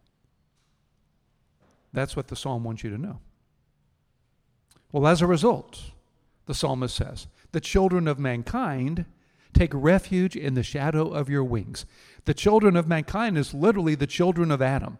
That's 1.92 2.16
what 2.16 2.28
the 2.28 2.36
psalm 2.36 2.64
wants 2.64 2.82
you 2.82 2.90
to 2.90 2.98
know. 2.98 3.20
Well, 4.90 5.06
as 5.06 5.22
a 5.22 5.26
result, 5.26 5.92
the 6.46 6.54
psalmist 6.54 6.96
says, 6.96 7.26
the 7.52 7.60
children 7.60 8.08
of 8.08 8.18
mankind 8.18 9.04
take 9.52 9.70
refuge 9.72 10.36
in 10.36 10.54
the 10.54 10.62
shadow 10.62 11.08
of 11.08 11.30
your 11.30 11.44
wings. 11.44 11.86
The 12.24 12.34
children 12.34 12.76
of 12.76 12.88
mankind 12.88 13.36
is 13.36 13.52
literally 13.52 13.94
the 13.94 14.06
children 14.06 14.50
of 14.50 14.62
Adam, 14.62 14.98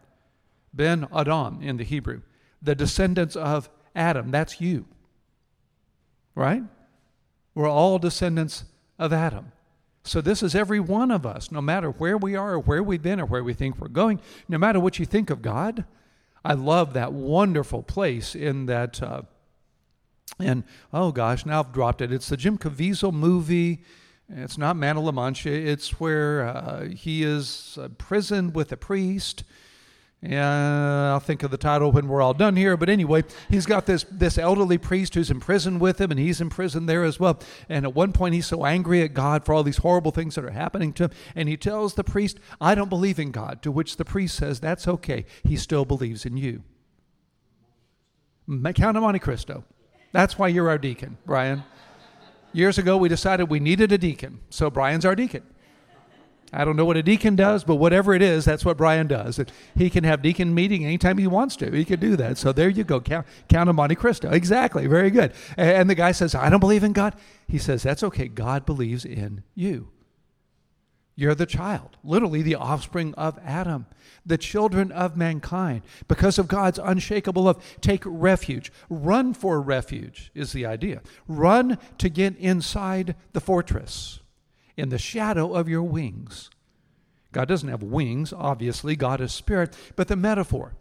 Ben 0.73 1.07
Adam 1.15 1.63
in 1.63 1.77
the 1.77 1.85
Hebrew, 1.85 2.23
the 2.61 2.75
descendants 2.75 3.37
of 3.37 3.71
Adam. 3.95 4.31
That's 4.31 4.61
you, 4.61 4.87
right? 6.35 6.63
We're 7.55 7.69
all 7.69 7.99
descendants 7.99 8.65
of 8.99 9.13
Adam. 9.13 9.53
So, 10.07 10.21
this 10.21 10.43
is 10.43 10.55
every 10.55 10.81
one 10.81 11.11
of 11.11 11.25
us, 11.25 11.51
no 11.51 11.63
matter 11.63 11.91
where 11.91 12.19
we 12.19 12.37
are 12.37 12.55
or 12.55 12.59
where 12.59 12.83
we've 12.83 13.01
been 13.01 13.21
or 13.21 13.25
where 13.25 13.43
we 13.43 13.55
think 13.55 13.79
we're 13.79 13.89
going, 13.89 14.21
no 14.49 14.59
matter 14.59 14.79
what 14.79 14.99
you 14.99 15.07
think 15.07 15.31
of 15.31 15.41
God. 15.41 15.85
I 16.45 16.53
love 16.53 16.93
that 16.93 17.15
wonderful 17.15 17.83
place 17.83 18.35
in 18.35 18.67
that, 18.67 19.03
uh, 19.03 19.23
and 20.39 20.65
oh 20.93 21.11
gosh, 21.11 21.47
now 21.47 21.61
I've 21.61 21.73
dropped 21.73 22.03
it. 22.03 22.13
It's 22.13 22.29
the 22.29 22.37
Jim 22.37 22.59
Caviezel 22.59 23.15
movie. 23.15 23.83
It's 24.29 24.57
not 24.57 24.77
Man 24.77 24.97
of 24.97 25.05
La 25.05 25.13
Mancha. 25.13 25.51
It's 25.51 26.01
where 26.01 26.47
uh, 26.47 26.89
he 26.89 27.23
is 27.23 27.79
imprisoned 27.83 28.55
with 28.55 28.73
a 28.73 28.77
priest. 28.77 29.45
And 30.23 30.41
I'll 30.41 31.21
think 31.21 31.43
of 31.43 31.51
the 31.51 31.59
title 31.59 31.93
when 31.93 32.09
we're 32.09 32.23
all 32.23 32.33
done 32.33 32.57
here. 32.57 32.79
But 32.79 32.89
anyway, 32.89 33.25
he's 33.51 33.67
got 33.67 33.85
this, 33.85 34.07
this 34.11 34.39
elderly 34.39 34.79
priest 34.79 35.15
who's 35.15 35.31
in 35.31 35.39
prison 35.39 35.79
with 35.79 36.01
him, 36.01 36.11
and 36.11 36.19
he's 36.19 36.41
in 36.41 36.49
prison 36.49 36.87
there 36.87 37.05
as 37.05 37.21
well. 37.21 37.39
And 37.69 37.85
at 37.85 37.95
one 37.95 38.13
point, 38.13 38.35
he's 38.35 38.47
so 38.47 38.65
angry 38.65 39.03
at 39.03 39.13
God 39.13 39.45
for 39.45 39.53
all 39.53 39.63
these 39.63 39.77
horrible 39.79 40.13
things 40.13 40.37
that 40.37 40.45
are 40.45 40.51
happening 40.51 40.95
to 40.95 41.05
him. 41.05 41.11
And 41.35 41.47
he 41.47 41.59
tells 41.59 41.93
the 41.93 42.05
priest, 42.05 42.41
I 42.59 42.75
don't 42.75 42.89
believe 42.89 43.19
in 43.19 43.33
God. 43.33 43.61
To 43.63 43.71
which 43.71 43.99
the 43.99 44.05
priest 44.07 44.37
says, 44.37 44.61
That's 44.61 44.89
okay. 44.89 45.27
He 45.43 45.57
still 45.57 45.85
believes 45.85 46.25
in 46.25 46.39
you. 46.39 46.63
Count 48.75 48.97
of 48.97 49.03
Monte 49.03 49.19
Cristo. 49.19 49.65
That's 50.13 50.39
why 50.39 50.49
you're 50.49 50.71
our 50.71 50.79
deacon, 50.79 51.19
Brian. 51.27 51.65
Years 52.55 52.79
ago, 52.79 52.97
we 52.97 53.09
decided 53.09 53.51
we 53.51 53.61
needed 53.61 53.93
a 53.93 53.99
deacon, 53.99 54.41
so 54.49 54.71
Brian's 54.71 55.05
our 55.05 55.15
deacon. 55.15 55.43
I 56.53 56.65
don't 56.65 56.77
know 56.77 56.85
what 56.85 56.97
a 56.97 57.03
deacon 57.03 57.35
does, 57.35 57.65
but 57.65 57.77
whatever 57.77 58.15
it 58.15 58.23
is, 58.23 58.45
that's 58.45 58.65
what 58.65 58.77
Brian 58.77 59.09
does. 59.09 59.41
He 59.75 59.91
can 59.91 60.05
have 60.05 60.23
deacon 60.23 60.55
meeting 60.55 60.85
anytime 60.85 61.19
he 61.19 61.27
wants 61.27 61.57
to. 61.57 61.71
He 61.73 61.85
can 61.85 61.99
do 61.99 62.15
that. 62.15 62.39
So 62.39 62.53
there 62.53 62.69
you 62.69 62.85
go. 62.85 63.01
Count, 63.01 63.27
count 63.49 63.69
of 63.69 63.75
Monte 63.75 63.97
Cristo. 63.97 64.31
Exactly. 64.31 64.87
Very 64.87 65.11
good. 65.11 65.33
And 65.57 65.91
the 65.91 65.97
guy 65.97 66.13
says, 66.13 66.33
I 66.35 66.49
don't 66.51 66.61
believe 66.61 66.85
in 66.85 66.93
God. 66.93 67.17
He 67.49 67.59
says, 67.59 67.83
That's 67.83 68.05
okay. 68.05 68.29
God 68.29 68.65
believes 68.65 69.05
in 69.05 69.43
you. 69.57 69.89
You're 71.17 71.35
the 71.35 71.47
child, 71.47 71.97
literally 72.03 72.43
the 72.43 72.57
offspring 72.57 73.15
of 73.15 73.39
Adam, 73.45 73.87
the 74.27 74.39
children 74.39 74.91
of 74.91 75.17
mankind. 75.17 75.83
Because 76.09 76.39
of 76.39 76.49
God's 76.49 76.81
unshakable 76.83 77.45
love, 77.45 77.65
take 77.81 78.03
refuge. 78.05 78.73
Run 78.89 79.33
for 79.33 79.61
refuge 79.61 80.33
is 80.35 80.53
the 80.53 80.67
idea. 80.67 81.03
Run 81.29 81.79
to 81.99 82.09
get 82.09 82.37
inside 82.37 83.15
the 83.33 83.41
fortress, 83.41 84.21
in 84.77 84.89
the 84.89 84.99
shadow 84.99 85.55
of 85.55 85.69
your 85.69 85.85
wings. 85.85 86.51
God 87.31 87.47
doesn't 87.47 87.69
have 87.69 87.83
wings, 87.83 88.33
obviously, 88.33 88.97
God 88.97 89.21
is 89.21 89.33
spirit, 89.33 89.77
but 89.95 90.09
the 90.09 90.17
metaphor 90.17 90.75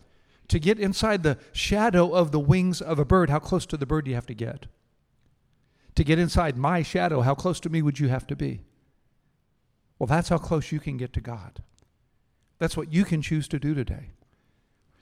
to 0.47 0.59
get 0.59 0.79
inside 0.79 1.23
the 1.23 1.37
shadow 1.51 2.13
of 2.13 2.31
the 2.31 2.39
wings 2.39 2.81
of 2.81 2.99
a 2.99 3.05
bird, 3.05 3.29
how 3.29 3.39
close 3.39 3.65
to 3.67 3.77
the 3.77 3.85
bird 3.85 4.05
do 4.05 4.11
you 4.11 4.15
have 4.15 4.27
to 4.27 4.33
get? 4.33 4.67
To 5.95 6.03
get 6.03 6.19
inside 6.19 6.57
my 6.57 6.81
shadow, 6.81 7.21
how 7.21 7.35
close 7.35 7.59
to 7.61 7.69
me 7.69 7.81
would 7.81 7.99
you 7.99 8.07
have 8.09 8.27
to 8.27 8.35
be? 8.35 8.61
Well, 9.99 10.07
that's 10.07 10.29
how 10.29 10.37
close 10.37 10.71
you 10.71 10.79
can 10.79 10.97
get 10.97 11.13
to 11.13 11.21
God. 11.21 11.61
That's 12.59 12.77
what 12.77 12.93
you 12.93 13.05
can 13.05 13.21
choose 13.21 13.47
to 13.49 13.59
do 13.59 13.73
today. 13.73 14.11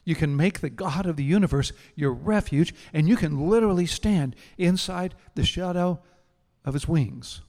You 0.03 0.15
can 0.15 0.35
make 0.35 0.59
the 0.59 0.69
God 0.69 1.05
of 1.05 1.15
the 1.15 1.23
universe 1.23 1.71
your 1.95 2.11
refuge, 2.11 2.73
and 2.93 3.07
you 3.07 3.15
can 3.15 3.49
literally 3.49 3.85
stand 3.85 4.35
inside 4.57 5.15
the 5.35 5.43
shadow 5.43 5.99
of 6.65 6.73
his 6.73 6.87
wings. 6.87 7.41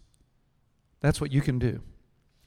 That's 1.01 1.21
what 1.21 1.33
you 1.33 1.41
can 1.41 1.59
do. 1.59 1.81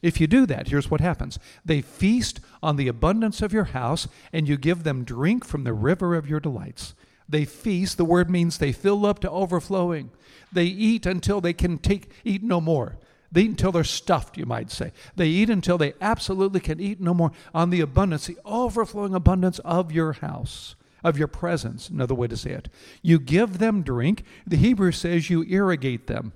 If 0.02 0.22
you 0.22 0.28
do 0.28 0.46
that, 0.46 0.68
here's 0.68 0.92
what 0.92 1.02
happens 1.02 1.40
they 1.64 1.82
feast 1.82 2.40
on 2.62 2.76
the 2.76 2.88
abundance 2.88 3.42
of 3.42 3.52
your 3.52 3.66
house, 3.66 4.08
and 4.32 4.48
you 4.48 4.58
give 4.58 4.84
them 4.84 5.04
drink 5.04 5.44
from 5.44 5.64
the 5.64 5.74
river 5.74 6.16
of 6.16 6.30
your 6.30 6.40
delights. 6.40 6.94
They 7.28 7.44
feast, 7.44 7.98
the 7.98 8.06
word 8.06 8.30
means 8.30 8.58
they 8.58 8.72
fill 8.72 9.06
up 9.06 9.20
to 9.22 9.32
overflowing. 9.32 10.12
They 10.52 10.66
eat 10.66 11.08
until 11.08 11.42
they 11.42 11.54
can 11.54 11.80
take 11.80 12.12
eat 12.24 12.44
no 12.44 12.62
more. 12.62 13.00
They 13.36 13.42
eat 13.42 13.50
until 13.50 13.74
they're 13.74 13.84
stuffed, 13.84 14.38
you 14.38 14.46
might 14.46 14.72
say. 14.72 14.94
They 15.18 15.28
eat 15.28 15.50
until 15.50 15.78
they 15.78 15.94
absolutely 16.00 16.62
can 16.62 16.80
eat 16.80 17.02
no 17.02 17.14
more 17.14 17.34
on 17.54 17.70
the 17.70 17.82
abundance, 17.82 18.28
the 18.28 18.38
overflowing 18.46 19.14
abundance 19.14 19.60
of 19.60 19.92
your 19.92 20.14
house, 20.14 20.76
of 21.04 21.18
your 21.18 21.28
presence, 21.28 21.90
another 21.90 22.16
way 22.16 22.28
to 22.30 22.38
say 22.38 22.52
it. 22.52 22.70
You 23.02 23.20
give 23.20 23.58
them 23.58 23.82
drink. 23.82 24.24
The 24.48 24.56
Hebrew 24.56 24.94
says 24.94 25.30
you 25.30 25.44
irrigate 25.44 26.08
them. 26.08 26.32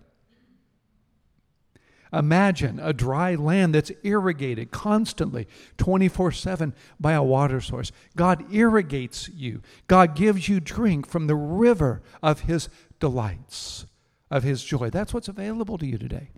Imagine 2.11 2.81
a 2.81 2.91
dry 2.91 3.33
land 3.33 3.75
that's 3.75 3.93
irrigated 4.03 4.71
constantly, 4.71 5.47
24 5.77 6.33
7 6.33 6.73
by 6.99 7.13
a 7.13 7.23
water 7.23 7.61
source. 7.61 7.93
God 8.17 8.53
irrigates 8.53 9.29
you, 9.29 9.61
God 9.87 10.17
gives 10.17 10.49
you 10.49 10.59
drink 10.59 11.07
from 11.07 11.27
the 11.27 11.35
river 11.35 12.01
of 12.21 12.41
His 12.41 12.67
delights, 12.99 13.85
of 14.29 14.43
His 14.43 14.65
joy. 14.65 14.89
That's 14.89 15.13
what's 15.13 15.29
available 15.29 15.77
to 15.77 15.85
you 15.85 15.97
today. 15.97 16.31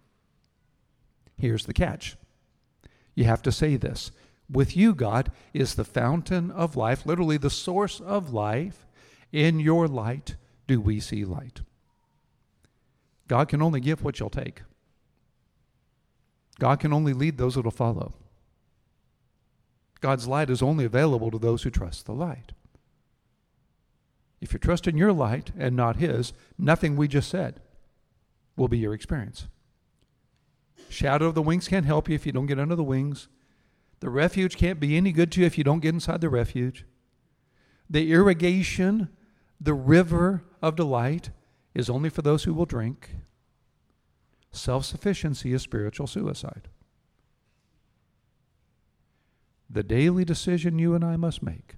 Here's 1.42 1.66
the 1.66 1.74
catch 1.74 2.16
you 3.16 3.24
have 3.24 3.42
to 3.42 3.52
say 3.52 3.76
this 3.76 4.12
with 4.48 4.78
you, 4.78 4.94
God, 4.94 5.32
is 5.54 5.74
the 5.74 5.84
fountain 5.84 6.52
of 6.52 6.76
life, 6.76 7.04
literally 7.06 7.38
the 7.38 7.50
source 7.50 8.00
of 8.00 8.32
life. 8.32 8.86
In 9.32 9.60
your 9.60 9.88
light 9.88 10.36
do 10.68 10.80
we 10.80 11.00
see 11.00 11.26
light. 11.26 11.62
God 13.28 13.50
can 13.50 13.62
only 13.62 13.80
give 13.80 14.04
what 14.04 14.20
you'll 14.20 14.30
take. 14.30 14.62
God 16.60 16.80
can 16.80 16.94
only 16.94 17.14
lead 17.14 17.38
those 17.38 17.56
that 17.56 17.64
will 17.64 17.72
follow. 17.72 18.14
God's 20.00 20.28
light 20.28 20.50
is 20.50 20.62
only 20.62 20.86
available 20.86 21.32
to 21.32 21.40
those 21.40 21.64
who 21.64 21.72
trust 21.72 22.06
the 22.06 22.14
light. 22.14 22.52
If 24.42 24.54
you 24.54 24.60
trust 24.60 24.86
in 24.86 24.98
your 24.98 25.14
light 25.14 25.52
and 25.58 25.76
not 25.76 25.96
His, 25.96 26.34
nothing 26.58 26.96
we 26.96 27.08
just 27.08 27.30
said 27.30 27.62
will 28.56 28.68
be 28.68 28.78
your 28.78 28.94
experience. 28.94 29.48
Shadow 30.92 31.28
of 31.28 31.36
the 31.36 31.42
wings 31.42 31.68
can't 31.68 31.86
help 31.86 32.10
you 32.10 32.16
if 32.16 32.26
you 32.26 32.32
don't 32.32 32.48
get 32.48 32.60
under 32.60 32.76
the 32.76 32.84
wings. 32.84 33.28
The 34.02 34.10
refuge 34.10 34.58
can't 34.58 34.80
be 34.80 34.98
any 34.98 35.12
good 35.12 35.32
to 35.32 35.42
you 35.42 35.46
if 35.46 35.58
you 35.58 35.64
don't 35.64 35.80
get 35.80 35.94
inside 35.94 36.22
the 36.22 36.30
refuge. 36.30 36.86
The 37.90 38.12
irrigation, 38.12 39.10
the 39.60 39.74
river 39.74 40.44
of 40.62 40.76
delight, 40.76 41.30
is 41.74 41.90
only 41.90 42.10
for 42.10 42.22
those 42.22 42.44
who 42.44 42.54
will 42.54 42.66
drink. 42.66 43.12
Self 44.52 44.86
sufficiency 44.86 45.54
is 45.54 45.62
spiritual 45.62 46.08
suicide. 46.08 46.68
The 49.70 49.84
daily 49.84 50.26
decision 50.26 50.80
you 50.80 50.94
and 50.94 51.06
I 51.06 51.16
must 51.16 51.42
make 51.42 51.78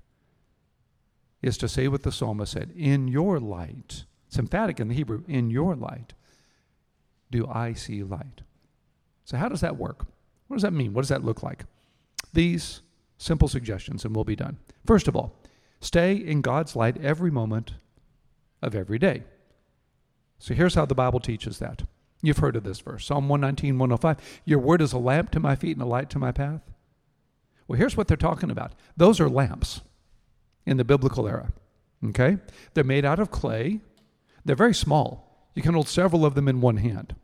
is 1.43 1.57
to 1.59 1.69
say 1.69 1.87
what 1.87 2.01
the 2.01 2.11
psalmist 2.11 2.53
said 2.53 2.71
In 2.75 3.07
your 3.07 3.39
light, 3.39 4.05
it's 4.27 4.39
emphatic 4.39 4.79
in 4.79 4.87
the 4.87 4.95
Hebrew, 4.95 5.23
in 5.27 5.51
your 5.51 5.75
light 5.75 6.13
do 7.33 7.47
I 7.47 7.73
see 7.73 8.03
light. 8.03 8.41
So, 9.25 9.37
how 9.37 9.49
does 9.49 9.61
that 9.61 9.77
work? 9.77 10.05
What 10.47 10.55
does 10.55 10.63
that 10.63 10.73
mean? 10.73 10.93
What 10.93 11.01
does 11.01 11.09
that 11.09 11.23
look 11.23 11.43
like? 11.43 11.65
These 12.33 12.81
simple 13.17 13.47
suggestions, 13.47 14.05
and 14.05 14.15
we'll 14.15 14.25
be 14.25 14.35
done. 14.35 14.57
First 14.85 15.07
of 15.07 15.15
all, 15.15 15.35
stay 15.79 16.13
in 16.13 16.41
God's 16.41 16.75
light 16.75 16.97
every 17.01 17.31
moment 17.31 17.73
of 18.61 18.75
every 18.75 18.99
day. 18.99 19.23
So, 20.39 20.53
here's 20.53 20.75
how 20.75 20.85
the 20.85 20.95
Bible 20.95 21.19
teaches 21.19 21.59
that. 21.59 21.83
You've 22.21 22.37
heard 22.37 22.55
of 22.55 22.63
this 22.63 22.79
verse 22.79 23.05
Psalm 23.05 23.29
119, 23.29 23.77
105. 23.77 24.41
Your 24.45 24.59
word 24.59 24.81
is 24.81 24.93
a 24.93 24.97
lamp 24.97 25.31
to 25.31 25.39
my 25.39 25.55
feet 25.55 25.75
and 25.75 25.81
a 25.81 25.85
light 25.85 26.09
to 26.11 26.19
my 26.19 26.31
path. 26.31 26.61
Well, 27.67 27.77
here's 27.77 27.97
what 27.97 28.07
they're 28.07 28.17
talking 28.17 28.51
about 28.51 28.73
those 28.95 29.19
are 29.19 29.29
lamps 29.29 29.81
in 30.65 30.77
the 30.77 30.83
biblical 30.85 31.27
era. 31.27 31.51
Okay? 32.05 32.37
They're 32.73 32.83
made 32.83 33.05
out 33.05 33.19
of 33.19 33.31
clay, 33.31 33.81
they're 34.45 34.55
very 34.55 34.73
small. 34.73 35.49
You 35.55 35.61
can 35.61 35.73
hold 35.73 35.87
several 35.87 36.25
of 36.25 36.35
them 36.35 36.47
in 36.47 36.61
one 36.61 36.77
hand. 36.77 37.15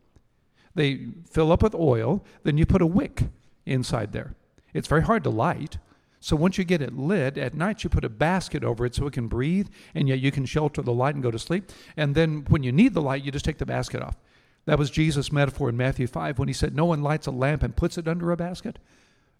They 0.75 1.07
fill 1.29 1.51
up 1.51 1.63
with 1.63 1.75
oil, 1.75 2.23
then 2.43 2.57
you 2.57 2.65
put 2.65 2.81
a 2.81 2.87
wick 2.87 3.23
inside 3.65 4.13
there. 4.13 4.35
It's 4.73 4.87
very 4.87 5.03
hard 5.03 5.23
to 5.23 5.29
light. 5.29 5.77
So 6.19 6.35
once 6.35 6.57
you 6.57 6.63
get 6.63 6.81
it 6.81 6.97
lit, 6.97 7.37
at 7.37 7.53
night 7.53 7.83
you 7.83 7.89
put 7.89 8.03
a 8.03 8.09
basket 8.09 8.63
over 8.63 8.85
it 8.85 8.95
so 8.95 9.07
it 9.07 9.13
can 9.13 9.27
breathe, 9.27 9.69
and 9.95 10.07
yet 10.07 10.19
you 10.19 10.31
can 10.31 10.45
shelter 10.45 10.81
the 10.81 10.93
light 10.93 11.15
and 11.15 11.23
go 11.23 11.31
to 11.31 11.39
sleep. 11.39 11.71
And 11.95 12.13
then 12.13 12.45
when 12.49 12.63
you 12.63 12.71
need 12.71 12.93
the 12.93 13.01
light, 13.01 13.23
you 13.23 13.31
just 13.31 13.45
take 13.45 13.57
the 13.57 13.65
basket 13.65 14.01
off. 14.01 14.17
That 14.65 14.77
was 14.77 14.91
Jesus' 14.91 15.31
metaphor 15.31 15.69
in 15.69 15.77
Matthew 15.77 16.07
5 16.07 16.37
when 16.37 16.47
he 16.47 16.53
said, 16.53 16.75
No 16.75 16.85
one 16.85 17.01
lights 17.01 17.27
a 17.27 17.31
lamp 17.31 17.63
and 17.63 17.75
puts 17.75 17.97
it 17.97 18.07
under 18.07 18.31
a 18.31 18.37
basket. 18.37 18.77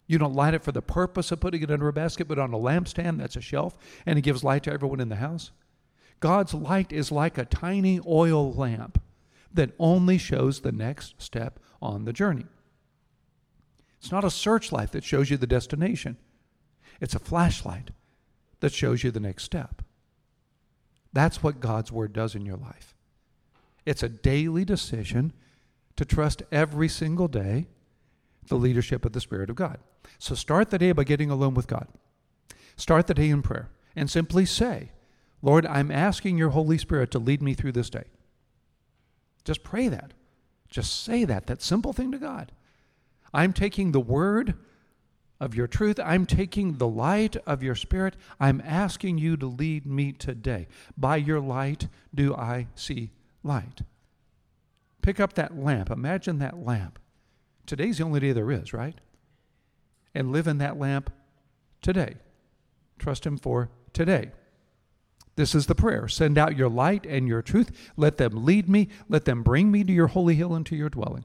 You 0.06 0.18
don't 0.18 0.34
light 0.34 0.54
it 0.54 0.64
for 0.64 0.72
the 0.72 0.82
purpose 0.82 1.30
of 1.30 1.38
putting 1.38 1.62
it 1.62 1.70
under 1.70 1.86
a 1.86 1.92
basket, 1.92 2.26
but 2.26 2.38
on 2.38 2.52
a 2.52 2.58
lampstand, 2.58 3.18
that's 3.18 3.36
a 3.36 3.40
shelf, 3.40 3.76
and 4.04 4.18
it 4.18 4.22
gives 4.22 4.42
light 4.42 4.64
to 4.64 4.72
everyone 4.72 4.98
in 4.98 5.08
the 5.08 5.16
house. 5.16 5.52
God's 6.18 6.52
light 6.52 6.90
is 6.90 7.12
like 7.12 7.38
a 7.38 7.44
tiny 7.44 8.00
oil 8.06 8.52
lamp 8.52 9.00
that 9.52 9.72
only 9.78 10.18
shows 10.18 10.60
the 10.60 10.72
next 10.72 11.20
step 11.20 11.58
on 11.82 12.04
the 12.04 12.12
journey. 12.12 12.46
It's 13.98 14.12
not 14.12 14.24
a 14.24 14.30
searchlight 14.30 14.92
that 14.92 15.04
shows 15.04 15.30
you 15.30 15.36
the 15.36 15.46
destination, 15.46 16.16
it's 17.00 17.14
a 17.14 17.18
flashlight 17.18 17.90
that 18.60 18.72
shows 18.72 19.02
you 19.02 19.10
the 19.10 19.20
next 19.20 19.44
step. 19.44 19.82
That's 21.12 21.42
what 21.42 21.60
God's 21.60 21.90
Word 21.90 22.12
does 22.12 22.34
in 22.34 22.46
your 22.46 22.56
life. 22.56 22.94
It's 23.84 24.02
a 24.02 24.08
daily 24.08 24.64
decision 24.64 25.32
to 25.96 26.04
trust 26.04 26.42
every 26.52 26.88
single 26.88 27.28
day 27.28 27.66
the 28.46 28.56
leadership 28.56 29.04
of 29.04 29.12
the 29.12 29.20
Spirit 29.20 29.50
of 29.50 29.56
God. 29.56 29.78
So 30.18 30.34
start 30.34 30.70
the 30.70 30.78
day 30.78 30.92
by 30.92 31.04
getting 31.04 31.30
alone 31.30 31.54
with 31.54 31.66
God. 31.66 31.88
Start 32.76 33.06
the 33.06 33.14
day 33.14 33.28
in 33.30 33.42
prayer 33.42 33.70
and 33.96 34.10
simply 34.10 34.46
say, 34.46 34.92
Lord, 35.42 35.66
I'm 35.66 35.90
asking 35.90 36.38
your 36.38 36.50
Holy 36.50 36.78
Spirit 36.78 37.10
to 37.12 37.18
lead 37.18 37.42
me 37.42 37.54
through 37.54 37.72
this 37.72 37.90
day. 37.90 38.04
Just 39.44 39.62
pray 39.62 39.88
that. 39.88 40.12
Just 40.68 41.02
say 41.02 41.24
that, 41.24 41.46
that 41.46 41.62
simple 41.62 41.92
thing 41.92 42.12
to 42.12 42.18
God. 42.18 42.52
I'm 43.32 43.52
taking 43.52 43.92
the 43.92 44.00
word 44.00 44.54
of 45.40 45.54
your 45.54 45.66
truth. 45.66 45.98
I'm 46.04 46.26
taking 46.26 46.74
the 46.74 46.86
light 46.86 47.36
of 47.46 47.62
your 47.62 47.74
spirit. 47.74 48.14
I'm 48.38 48.62
asking 48.64 49.18
you 49.18 49.36
to 49.38 49.46
lead 49.46 49.86
me 49.86 50.12
today. 50.12 50.68
By 50.96 51.16
your 51.16 51.40
light 51.40 51.88
do 52.14 52.34
I 52.34 52.68
see 52.74 53.10
light. 53.42 53.82
Pick 55.02 55.18
up 55.18 55.32
that 55.34 55.56
lamp. 55.56 55.90
Imagine 55.90 56.38
that 56.38 56.58
lamp. 56.58 56.98
Today's 57.66 57.98
the 57.98 58.04
only 58.04 58.20
day 58.20 58.32
there 58.32 58.50
is, 58.50 58.72
right? 58.72 59.00
And 60.14 60.30
live 60.30 60.46
in 60.46 60.58
that 60.58 60.78
lamp 60.78 61.10
today. 61.80 62.16
Trust 62.98 63.24
Him 63.24 63.38
for 63.38 63.70
today. 63.92 64.32
This 65.40 65.54
is 65.54 65.64
the 65.64 65.74
prayer. 65.74 66.06
Send 66.06 66.36
out 66.36 66.58
your 66.58 66.68
light 66.68 67.06
and 67.06 67.26
your 67.26 67.40
truth. 67.40 67.70
Let 67.96 68.18
them 68.18 68.44
lead 68.44 68.68
me. 68.68 68.88
Let 69.08 69.24
them 69.24 69.42
bring 69.42 69.70
me 69.72 69.82
to 69.84 69.90
your 69.90 70.08
holy 70.08 70.34
hill 70.34 70.54
and 70.54 70.66
to 70.66 70.76
your 70.76 70.90
dwelling. 70.90 71.24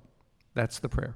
That's 0.53 0.79
the 0.79 0.87
prayer. 0.87 1.15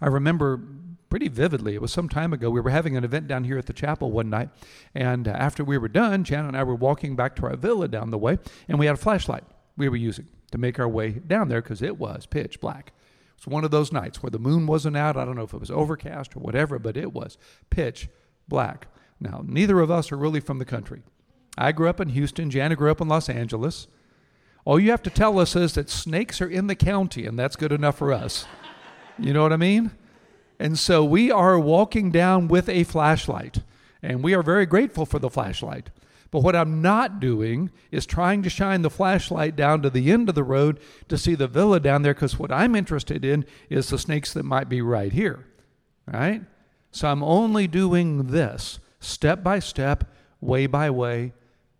I 0.00 0.08
remember 0.08 0.60
pretty 1.08 1.28
vividly, 1.28 1.76
it 1.76 1.80
was 1.80 1.92
some 1.92 2.08
time 2.08 2.32
ago, 2.32 2.50
we 2.50 2.60
were 2.60 2.70
having 2.70 2.96
an 2.96 3.04
event 3.04 3.28
down 3.28 3.44
here 3.44 3.58
at 3.58 3.66
the 3.66 3.72
chapel 3.72 4.10
one 4.10 4.28
night. 4.28 4.48
And 4.92 5.28
uh, 5.28 5.30
after 5.30 5.62
we 5.62 5.78
were 5.78 5.86
done, 5.86 6.24
Jan 6.24 6.46
and 6.46 6.56
I 6.56 6.64
were 6.64 6.74
walking 6.74 7.14
back 7.14 7.36
to 7.36 7.46
our 7.46 7.54
villa 7.54 7.86
down 7.86 8.10
the 8.10 8.18
way, 8.18 8.40
and 8.66 8.76
we 8.76 8.86
had 8.86 8.96
a 8.96 8.98
flashlight 8.98 9.44
we 9.76 9.88
were 9.88 9.94
using 9.94 10.26
to 10.50 10.58
make 10.58 10.80
our 10.80 10.88
way 10.88 11.10
down 11.10 11.48
there 11.48 11.62
because 11.62 11.80
it 11.80 11.96
was 11.96 12.26
pitch 12.26 12.60
black. 12.60 12.88
It 13.36 13.46
was 13.46 13.52
one 13.52 13.62
of 13.62 13.70
those 13.70 13.92
nights 13.92 14.20
where 14.20 14.30
the 14.30 14.40
moon 14.40 14.66
wasn't 14.66 14.96
out. 14.96 15.16
I 15.16 15.24
don't 15.24 15.36
know 15.36 15.44
if 15.44 15.54
it 15.54 15.60
was 15.60 15.70
overcast 15.70 16.36
or 16.36 16.40
whatever, 16.40 16.80
but 16.80 16.96
it 16.96 17.12
was 17.12 17.38
pitch 17.70 18.08
black. 18.48 18.88
Now, 19.20 19.44
neither 19.46 19.78
of 19.78 19.92
us 19.92 20.10
are 20.10 20.18
really 20.18 20.40
from 20.40 20.58
the 20.58 20.64
country. 20.64 21.02
I 21.56 21.72
grew 21.72 21.88
up 21.88 22.00
in 22.00 22.10
Houston. 22.10 22.50
Jana 22.50 22.76
grew 22.76 22.90
up 22.90 23.00
in 23.00 23.08
Los 23.08 23.28
Angeles. 23.28 23.86
All 24.64 24.78
you 24.78 24.90
have 24.90 25.02
to 25.02 25.10
tell 25.10 25.38
us 25.38 25.56
is 25.56 25.74
that 25.74 25.90
snakes 25.90 26.40
are 26.40 26.48
in 26.48 26.66
the 26.66 26.74
county, 26.74 27.26
and 27.26 27.38
that's 27.38 27.56
good 27.56 27.72
enough 27.72 27.98
for 27.98 28.12
us. 28.12 28.46
You 29.18 29.32
know 29.32 29.42
what 29.42 29.52
I 29.52 29.56
mean? 29.56 29.90
And 30.58 30.78
so 30.78 31.04
we 31.04 31.30
are 31.30 31.58
walking 31.58 32.10
down 32.10 32.48
with 32.48 32.68
a 32.68 32.84
flashlight, 32.84 33.58
and 34.02 34.22
we 34.22 34.34
are 34.34 34.42
very 34.42 34.64
grateful 34.64 35.04
for 35.04 35.18
the 35.18 35.30
flashlight. 35.30 35.90
But 36.30 36.42
what 36.42 36.56
I'm 36.56 36.80
not 36.80 37.20
doing 37.20 37.70
is 37.90 38.06
trying 38.06 38.42
to 38.44 38.50
shine 38.50 38.82
the 38.82 38.88
flashlight 38.88 39.54
down 39.54 39.82
to 39.82 39.90
the 39.90 40.10
end 40.10 40.28
of 40.28 40.34
the 40.34 40.44
road 40.44 40.80
to 41.08 41.18
see 41.18 41.34
the 41.34 41.48
villa 41.48 41.78
down 41.80 42.02
there, 42.02 42.14
because 42.14 42.38
what 42.38 42.52
I'm 42.52 42.74
interested 42.74 43.24
in 43.24 43.44
is 43.68 43.90
the 43.90 43.98
snakes 43.98 44.32
that 44.32 44.44
might 44.44 44.68
be 44.68 44.80
right 44.80 45.12
here. 45.12 45.44
Right? 46.06 46.42
So 46.90 47.08
I'm 47.08 47.22
only 47.22 47.66
doing 47.66 48.28
this 48.28 48.78
step 49.00 49.42
by 49.42 49.58
step, 49.58 50.04
way 50.40 50.66
by 50.66 50.88
way, 50.88 51.32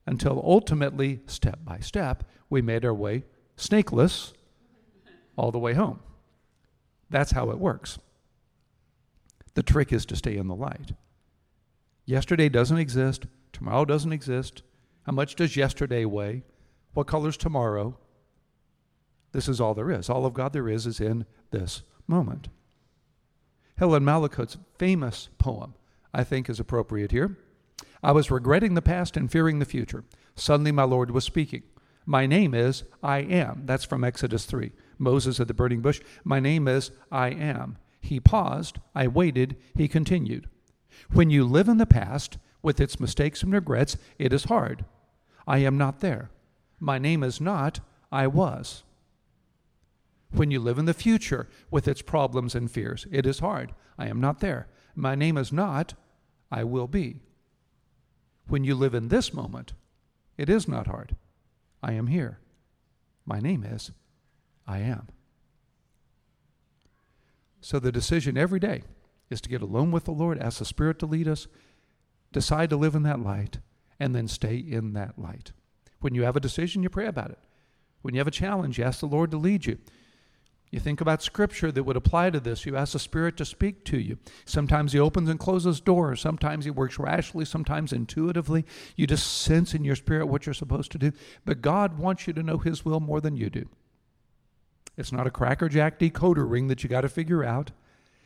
until 0.06 0.42
ultimately, 0.44 1.21
step 1.26 1.61
by 1.64 1.78
step, 1.78 2.25
we 2.50 2.61
made 2.61 2.85
our 2.85 2.94
way 2.94 3.25
snakeless 3.56 4.32
all 5.37 5.50
the 5.50 5.59
way 5.59 5.75
home. 5.75 6.00
That's 7.11 7.32
how 7.32 7.50
it 7.50 7.59
works. 7.59 7.99
The 9.54 9.62
trick 9.62 9.92
is 9.92 10.06
to 10.06 10.16
stay 10.16 10.37
in 10.37 10.49
the 10.49 10.54
light. 10.54 10.92
Yesterday 12.04 12.49
doesn't 12.49 12.78
exist. 12.78 13.26
Tomorrow 13.52 13.85
doesn't 13.85 14.12
exist. 14.12 14.62
How 15.04 15.12
much 15.12 15.35
does 15.35 15.56
yesterday 15.56 16.04
weigh? 16.04 16.42
What 16.94 17.06
color's 17.06 17.37
tomorrow? 17.37 17.99
This 19.32 19.49
is 19.49 19.61
all 19.61 19.75
there 19.75 19.90
is. 19.90 20.11
All 20.11 20.26
of 20.26 20.35
God 20.35 20.52
there 20.52 20.68
is 20.68 20.87
is 20.87 21.00
in 21.00 21.26
this 21.50 21.82
moment. 22.06 22.49
Helen 23.76 24.04
Mallicoat's 24.04 24.59
famous 24.78 25.28
poem, 25.38 25.75
I 26.12 26.25
think, 26.25 26.49
is 26.49 26.61
appropriate 26.61 27.11
here. 27.11 27.38
I 28.02 28.12
was 28.12 28.30
regretting 28.30 28.75
the 28.75 28.82
past 28.82 29.16
and 29.16 29.30
fearing 29.30 29.59
the 29.59 29.64
future. 29.64 30.04
Suddenly 30.35 30.73
my 30.73 30.85
Lord 30.85 31.11
was 31.11 31.25
speaking. 31.25 31.62
My 32.04 32.26
name 32.26 32.52
is 32.52 32.82
I 33.02 33.18
am. 33.18 33.62
That's 33.64 33.85
from 33.85 34.02
Exodus 34.02 34.44
3. 34.44 34.73
Moses 34.99 35.38
at 35.38 35.49
the 35.49 35.54
burning 35.54 35.80
bush. 35.80 36.00
My 36.25 36.40
name 36.40 36.66
is 36.66 36.90
I 37.11 37.28
am. 37.28 37.78
He 38.00 38.18
paused. 38.18 38.78
I 38.94 39.06
waited. 39.06 39.56
He 39.76 39.87
continued. 39.87 40.49
When 41.12 41.30
you 41.30 41.44
live 41.44 41.68
in 41.68 41.78
the 41.78 41.87
past 41.87 42.38
with 42.61 42.80
its 42.80 42.99
mistakes 42.99 43.42
and 43.42 43.52
regrets, 43.52 43.97
it 44.18 44.32
is 44.32 44.44
hard. 44.44 44.85
I 45.47 45.59
am 45.59 45.78
not 45.78 46.00
there. 46.00 46.30
My 46.80 46.99
name 46.99 47.23
is 47.23 47.40
not 47.40 47.80
I 48.11 48.26
was. 48.26 48.82
When 50.32 50.50
you 50.50 50.61
live 50.61 50.78
in 50.78 50.87
the 50.87 50.94
future 50.94 51.49
with 51.71 51.87
its 51.87 52.02
problems 52.02 52.54
and 52.54 52.71
fears, 52.71 53.06
it 53.11 53.26
is 53.26 53.38
hard. 53.38 53.73
I 53.99 54.09
am 54.09 54.21
not 54.21 54.40
there. 54.40 54.66
My 54.97 55.14
name 55.14 55.37
is 55.37 55.52
not 55.52 55.94
I 56.50 56.64
will 56.64 56.88
be. 56.88 57.21
When 58.52 58.64
you 58.64 58.75
live 58.75 58.94
in 58.94 59.09
this 59.09 59.32
moment, 59.32 59.73
it 60.37 60.50
is 60.50 60.68
not 60.68 60.87
hard. 60.87 61.16
I 61.82 61.92
am 61.92 62.09
here. 62.09 62.38
My 63.25 63.40
name 63.40 63.64
is 63.64 63.92
I 64.66 64.80
am. 64.80 65.09
So 67.62 67.78
the 67.78 67.90
decision 67.90 68.37
every 68.37 68.61
day 68.61 68.82
is 69.30 69.40
to 69.40 69.49
get 69.49 69.62
alone 69.62 69.90
with 69.90 70.04
the 70.04 70.11
Lord, 70.11 70.38
ask 70.38 70.59
the 70.59 70.66
Spirit 70.66 70.99
to 70.99 71.06
lead 71.06 71.28
us, 71.28 71.47
decide 72.30 72.68
to 72.68 72.76
live 72.76 72.94
in 72.94 73.04
that 73.04 73.21
light, 73.21 73.56
and 73.99 74.14
then 74.14 74.28
stay 74.28 74.56
in 74.56 74.92
that 74.92 75.18
light. 75.18 75.52
When 76.00 76.14
you 76.14 76.25
have 76.25 76.37
a 76.37 76.40
decision, 76.40 76.82
you 76.82 76.90
pray 76.90 77.06
about 77.06 77.30
it. 77.30 77.38
When 78.02 78.12
you 78.12 78.21
have 78.21 78.28
a 78.28 78.30
challenge, 78.30 78.76
you 78.76 78.85
ask 78.85 79.00
the 79.00 79.06
Lord 79.06 79.30
to 79.30 79.38
lead 79.38 79.64
you. 79.64 79.78
You 80.73 80.81
think 80.81 81.02
about 81.02 81.23
scripture 81.23 81.71
that 81.71 81.83
would 81.83 81.99
apply 81.99 82.31
to 82.31 82.41
this. 82.41 82.64
You 82.64 82.76
ask 82.79 82.95
the 82.95 82.99
Spirit 82.99 83.37
to 83.37 83.45
speak 83.45 83.85
to 83.85 83.99
you. 83.99 84.17
Sometimes 84.47 84.95
He 84.95 84.99
opens 84.99 85.29
and 85.29 85.38
closes 85.38 85.83
doors. 85.83 86.23
Sometimes 86.23 86.64
He 86.64 86.71
works 86.71 86.99
rationally, 86.99 87.45
sometimes 87.45 87.93
intuitively. 87.93 88.64
You 88.97 89.07
just 89.07 89.43
sense 89.43 89.75
in 89.75 89.85
your 89.85 89.97
spirit 89.97 90.26
what 90.26 90.47
you're 90.47 90.55
supposed 90.55 90.91
to 90.93 90.99
do. 90.99 91.12
But 91.45 91.61
God 91.61 91.99
wants 91.99 92.26
you 92.26 92.33
to 92.33 92.43
know 92.43 92.57
His 92.57 92.87
will 92.87 93.00
more 93.00 93.21
than 93.21 93.37
you 93.37 93.50
do. 93.50 93.69
It's 94.97 95.12
not 95.12 95.26
a 95.26 95.31
crackerjack 95.31 95.99
decoder 95.99 96.50
ring 96.50 96.69
that 96.69 96.83
you 96.83 96.88
got 96.88 97.02
to 97.02 97.09
figure 97.11 97.45
out. 97.45 97.71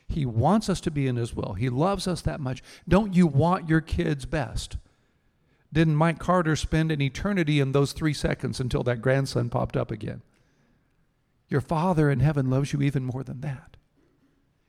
He 0.09 0.25
wants 0.25 0.69
us 0.69 0.81
to 0.83 0.91
be 0.93 1.09
in 1.09 1.17
His 1.17 1.35
will. 1.35 1.55
He 1.55 1.69
loves 1.69 2.07
us 2.07 2.23
that 2.23 2.39
much. 2.39 2.63
Don't 2.89 3.13
you 3.13 3.27
want 3.27 3.69
your 3.69 3.81
kids 3.81 4.25
best? 4.25 4.77
Didn't 5.73 5.97
Mike 5.97 6.21
Carter 6.21 6.55
spend 6.55 6.93
an 6.93 7.03
eternity 7.03 7.59
in 7.59 7.73
those 7.73 7.93
three 7.93 8.15
seconds 8.15 8.61
until 8.61 8.85
that 8.85 9.03
grandson 9.03 9.51
popped 9.51 9.77
up 9.77 9.91
again? 9.91 10.23
Your 11.49 11.61
Father 11.61 12.11
in 12.11 12.21
heaven 12.21 12.51
loves 12.51 12.73
you 12.73 12.83
even 12.83 13.05
more 13.05 13.23
than 13.23 13.41
that. 13.41 13.77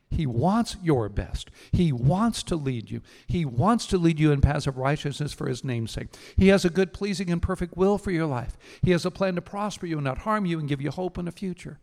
He 0.10 0.26
wants 0.26 0.78
your 0.82 1.10
best. 1.10 1.52
He 1.72 1.92
wants 1.92 2.42
to 2.44 2.56
lead 2.56 2.90
you. 2.90 3.02
He 3.28 3.44
wants 3.44 3.86
to 3.88 3.98
lead 3.98 4.20
you 4.20 4.32
in 4.32 4.40
paths 4.40 4.66
of 4.66 4.78
righteousness 4.78 5.34
for 5.34 5.48
His 5.48 5.64
name's 5.64 5.92
sake. 5.92 6.08
He 6.38 6.48
has 6.48 6.64
a 6.64 6.70
good, 6.70 6.94
pleasing, 6.94 7.30
and 7.30 7.42
perfect 7.42 7.76
will 7.76 7.98
for 7.98 8.12
your 8.12 8.26
life. 8.26 8.58
He 8.82 8.92
has 8.92 9.06
a 9.06 9.12
plan 9.12 9.36
to 9.36 9.42
prosper 9.42 9.86
you 9.86 9.98
and 9.98 10.06
not 10.06 10.20
harm 10.20 10.46
you 10.46 10.60
and 10.60 10.70
give 10.70 10.82
you 10.82 10.92
hope 10.92 11.18
in 11.18 11.28
a 11.28 11.32
future. 11.32 11.80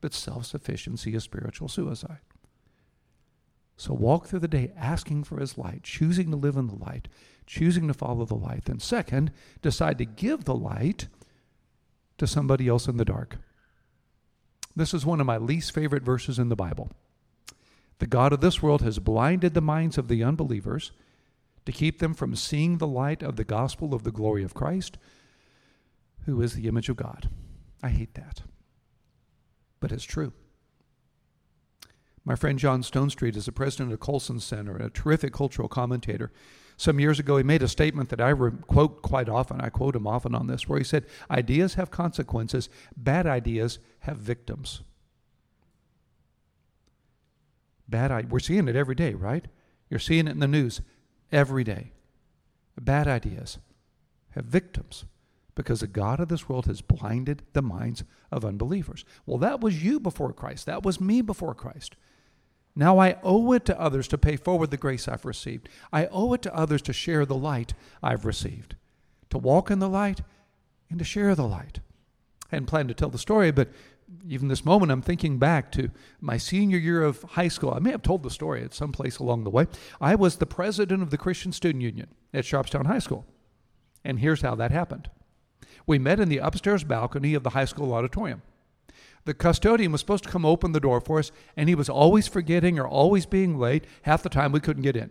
But 0.00 0.12
self 0.12 0.46
sufficiency 0.46 1.14
is 1.14 1.24
spiritual 1.24 1.68
suicide. 1.68 2.20
So 3.76 3.94
walk 3.94 4.26
through 4.26 4.40
the 4.40 4.48
day 4.48 4.72
asking 4.76 5.24
for 5.24 5.38
His 5.38 5.56
light, 5.56 5.84
choosing 5.84 6.32
to 6.32 6.36
live 6.36 6.56
in 6.56 6.66
the 6.66 6.74
light, 6.74 7.06
choosing 7.46 7.86
to 7.86 7.94
follow 7.94 8.24
the 8.24 8.34
light. 8.34 8.64
Then, 8.64 8.80
second, 8.80 9.30
decide 9.62 9.98
to 9.98 10.04
give 10.04 10.44
the 10.44 10.54
light 10.54 11.06
to 12.18 12.26
somebody 12.26 12.66
else 12.66 12.88
in 12.88 12.96
the 12.96 13.04
dark. 13.04 13.38
This 14.78 14.94
is 14.94 15.04
one 15.04 15.18
of 15.18 15.26
my 15.26 15.38
least 15.38 15.72
favorite 15.72 16.04
verses 16.04 16.38
in 16.38 16.50
the 16.50 16.54
Bible. 16.54 16.88
The 17.98 18.06
God 18.06 18.32
of 18.32 18.40
this 18.40 18.62
world 18.62 18.80
has 18.82 19.00
blinded 19.00 19.54
the 19.54 19.60
minds 19.60 19.98
of 19.98 20.06
the 20.06 20.22
unbelievers 20.22 20.92
to 21.66 21.72
keep 21.72 21.98
them 21.98 22.14
from 22.14 22.36
seeing 22.36 22.78
the 22.78 22.86
light 22.86 23.20
of 23.20 23.34
the 23.34 23.42
gospel 23.42 23.92
of 23.92 24.04
the 24.04 24.12
glory 24.12 24.44
of 24.44 24.54
Christ, 24.54 24.96
who 26.26 26.40
is 26.40 26.54
the 26.54 26.68
image 26.68 26.88
of 26.88 26.96
God. 26.96 27.28
I 27.82 27.88
hate 27.88 28.14
that. 28.14 28.42
But 29.80 29.90
it's 29.90 30.04
true. 30.04 30.32
My 32.28 32.36
friend 32.36 32.58
John 32.58 32.82
Stonestreet 32.82 33.36
is 33.36 33.46
the 33.46 33.52
president 33.52 33.90
of 33.90 33.98
the 33.98 34.04
Colson 34.04 34.38
Center, 34.38 34.76
a 34.76 34.90
terrific 34.90 35.32
cultural 35.32 35.66
commentator. 35.66 36.30
Some 36.76 37.00
years 37.00 37.18
ago, 37.18 37.38
he 37.38 37.42
made 37.42 37.62
a 37.62 37.68
statement 37.68 38.10
that 38.10 38.20
I 38.20 38.34
quote 38.34 39.00
quite 39.00 39.30
often. 39.30 39.62
I 39.62 39.70
quote 39.70 39.96
him 39.96 40.06
often 40.06 40.34
on 40.34 40.46
this, 40.46 40.68
where 40.68 40.78
he 40.78 40.84
said, 40.84 41.06
Ideas 41.30 41.74
have 41.74 41.90
consequences, 41.90 42.68
bad 42.94 43.26
ideas 43.26 43.78
have 44.00 44.18
victims. 44.18 44.82
Bad 47.88 48.12
I- 48.12 48.26
We're 48.28 48.40
seeing 48.40 48.68
it 48.68 48.76
every 48.76 48.94
day, 48.94 49.14
right? 49.14 49.46
You're 49.88 49.98
seeing 49.98 50.28
it 50.28 50.32
in 50.32 50.40
the 50.40 50.46
news 50.46 50.82
every 51.32 51.64
day. 51.64 51.92
Bad 52.78 53.08
ideas 53.08 53.56
have 54.32 54.44
victims 54.44 55.06
because 55.54 55.80
the 55.80 55.86
God 55.86 56.20
of 56.20 56.28
this 56.28 56.46
world 56.46 56.66
has 56.66 56.82
blinded 56.82 57.44
the 57.54 57.62
minds 57.62 58.04
of 58.30 58.44
unbelievers. 58.44 59.06
Well, 59.24 59.38
that 59.38 59.62
was 59.62 59.82
you 59.82 59.98
before 59.98 60.34
Christ. 60.34 60.66
That 60.66 60.82
was 60.82 61.00
me 61.00 61.22
before 61.22 61.54
Christ. 61.54 61.96
Now 62.78 63.00
I 63.00 63.16
owe 63.24 63.52
it 63.54 63.64
to 63.64 63.80
others 63.80 64.06
to 64.06 64.16
pay 64.16 64.36
forward 64.36 64.70
the 64.70 64.76
grace 64.76 65.08
I've 65.08 65.24
received. 65.24 65.68
I 65.92 66.06
owe 66.06 66.32
it 66.34 66.42
to 66.42 66.54
others 66.54 66.80
to 66.82 66.92
share 66.92 67.26
the 67.26 67.34
light 67.34 67.74
I've 68.04 68.24
received, 68.24 68.76
to 69.30 69.36
walk 69.36 69.68
in 69.68 69.80
the 69.80 69.88
light 69.88 70.20
and 70.88 71.00
to 71.00 71.04
share 71.04 71.34
the 71.34 71.46
light. 71.46 71.80
I 72.44 72.54
hadn't 72.54 72.66
planned 72.66 72.88
to 72.90 72.94
tell 72.94 73.10
the 73.10 73.18
story, 73.18 73.50
but 73.50 73.68
even 74.28 74.46
this 74.46 74.64
moment, 74.64 74.92
I'm 74.92 75.02
thinking 75.02 75.38
back 75.40 75.72
to 75.72 75.90
my 76.20 76.36
senior 76.36 76.78
year 76.78 77.02
of 77.02 77.24
high 77.24 77.48
school. 77.48 77.74
I 77.74 77.80
may 77.80 77.90
have 77.90 78.02
told 78.02 78.22
the 78.22 78.30
story 78.30 78.62
at 78.62 78.72
some 78.72 78.92
place 78.92 79.18
along 79.18 79.42
the 79.42 79.50
way. 79.50 79.66
I 80.00 80.14
was 80.14 80.36
the 80.36 80.46
president 80.46 81.02
of 81.02 81.10
the 81.10 81.18
Christian 81.18 81.50
Student 81.50 81.82
Union 81.82 82.06
at 82.32 82.44
Sharpstown 82.44 82.86
High 82.86 83.00
School. 83.00 83.26
And 84.04 84.20
here's 84.20 84.42
how 84.42 84.54
that 84.54 84.70
happened 84.70 85.10
we 85.84 85.98
met 85.98 86.20
in 86.20 86.28
the 86.28 86.38
upstairs 86.38 86.84
balcony 86.84 87.34
of 87.34 87.42
the 87.42 87.50
high 87.50 87.64
school 87.64 87.92
auditorium 87.92 88.42
the 89.28 89.34
custodian 89.34 89.92
was 89.92 90.00
supposed 90.00 90.24
to 90.24 90.30
come 90.30 90.44
open 90.44 90.72
the 90.72 90.80
door 90.80 91.00
for 91.00 91.18
us, 91.18 91.30
and 91.56 91.68
he 91.68 91.74
was 91.74 91.88
always 91.88 92.26
forgetting 92.26 92.78
or 92.78 92.88
always 92.88 93.26
being 93.26 93.58
late. 93.58 93.84
Half 94.02 94.22
the 94.22 94.28
time 94.28 94.52
we 94.52 94.60
couldn't 94.60 94.82
get 94.82 94.96
in. 94.96 95.10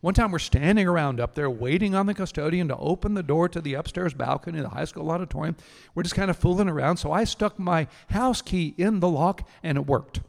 One 0.00 0.14
time 0.14 0.30
we're 0.30 0.38
standing 0.38 0.86
around 0.86 1.20
up 1.20 1.34
there 1.34 1.50
waiting 1.50 1.94
on 1.94 2.06
the 2.06 2.14
custodian 2.14 2.68
to 2.68 2.76
open 2.76 3.14
the 3.14 3.22
door 3.22 3.48
to 3.48 3.60
the 3.60 3.74
upstairs 3.74 4.14
balcony 4.14 4.58
of 4.58 4.64
the 4.64 4.70
high 4.70 4.84
school 4.84 5.10
auditorium. 5.10 5.56
We're 5.94 6.04
just 6.04 6.14
kind 6.14 6.30
of 6.30 6.36
fooling 6.36 6.68
around. 6.68 6.98
So 6.98 7.10
I 7.10 7.24
stuck 7.24 7.58
my 7.58 7.88
house 8.10 8.42
key 8.42 8.74
in 8.76 9.00
the 9.00 9.08
lock 9.08 9.48
and 9.62 9.76
it 9.76 9.86
worked. 9.86 10.20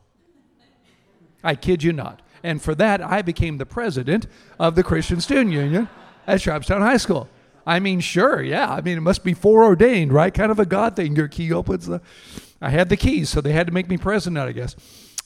I 1.44 1.56
kid 1.56 1.84
you 1.84 1.94
not. 1.94 2.22
And 2.44 2.62
for 2.62 2.74
that, 2.76 3.02
I 3.02 3.22
became 3.22 3.58
the 3.58 3.66
president 3.66 4.26
of 4.60 4.76
the 4.76 4.84
Christian 4.84 5.22
Student 5.22 5.52
Union 5.52 5.90
at 6.26 6.40
Sharpstown 6.40 6.80
High 6.80 6.98
School. 6.98 7.30
I 7.68 7.80
mean, 7.80 8.00
sure, 8.00 8.42
yeah. 8.42 8.72
I 8.72 8.80
mean, 8.80 8.98
it 8.98 9.02
must 9.02 9.26
be 9.26 9.34
foreordained, 9.34 10.14
right? 10.14 10.34
Kind 10.34 10.52
of 10.52 10.60
a 10.60 10.66
God 10.66 10.96
thing. 10.96 11.16
Your 11.16 11.28
key 11.28 11.52
opens 11.52 11.86
the. 11.86 12.02
I 12.62 12.70
had 12.70 12.90
the 12.90 12.98
keys, 12.98 13.30
so 13.30 13.42
they 13.42 13.52
had 13.54 13.68
to 13.68 13.74
make 13.74 13.90
me 13.90 13.98
president, 13.98 14.38
I 14.38 14.52
guess. 14.52 14.76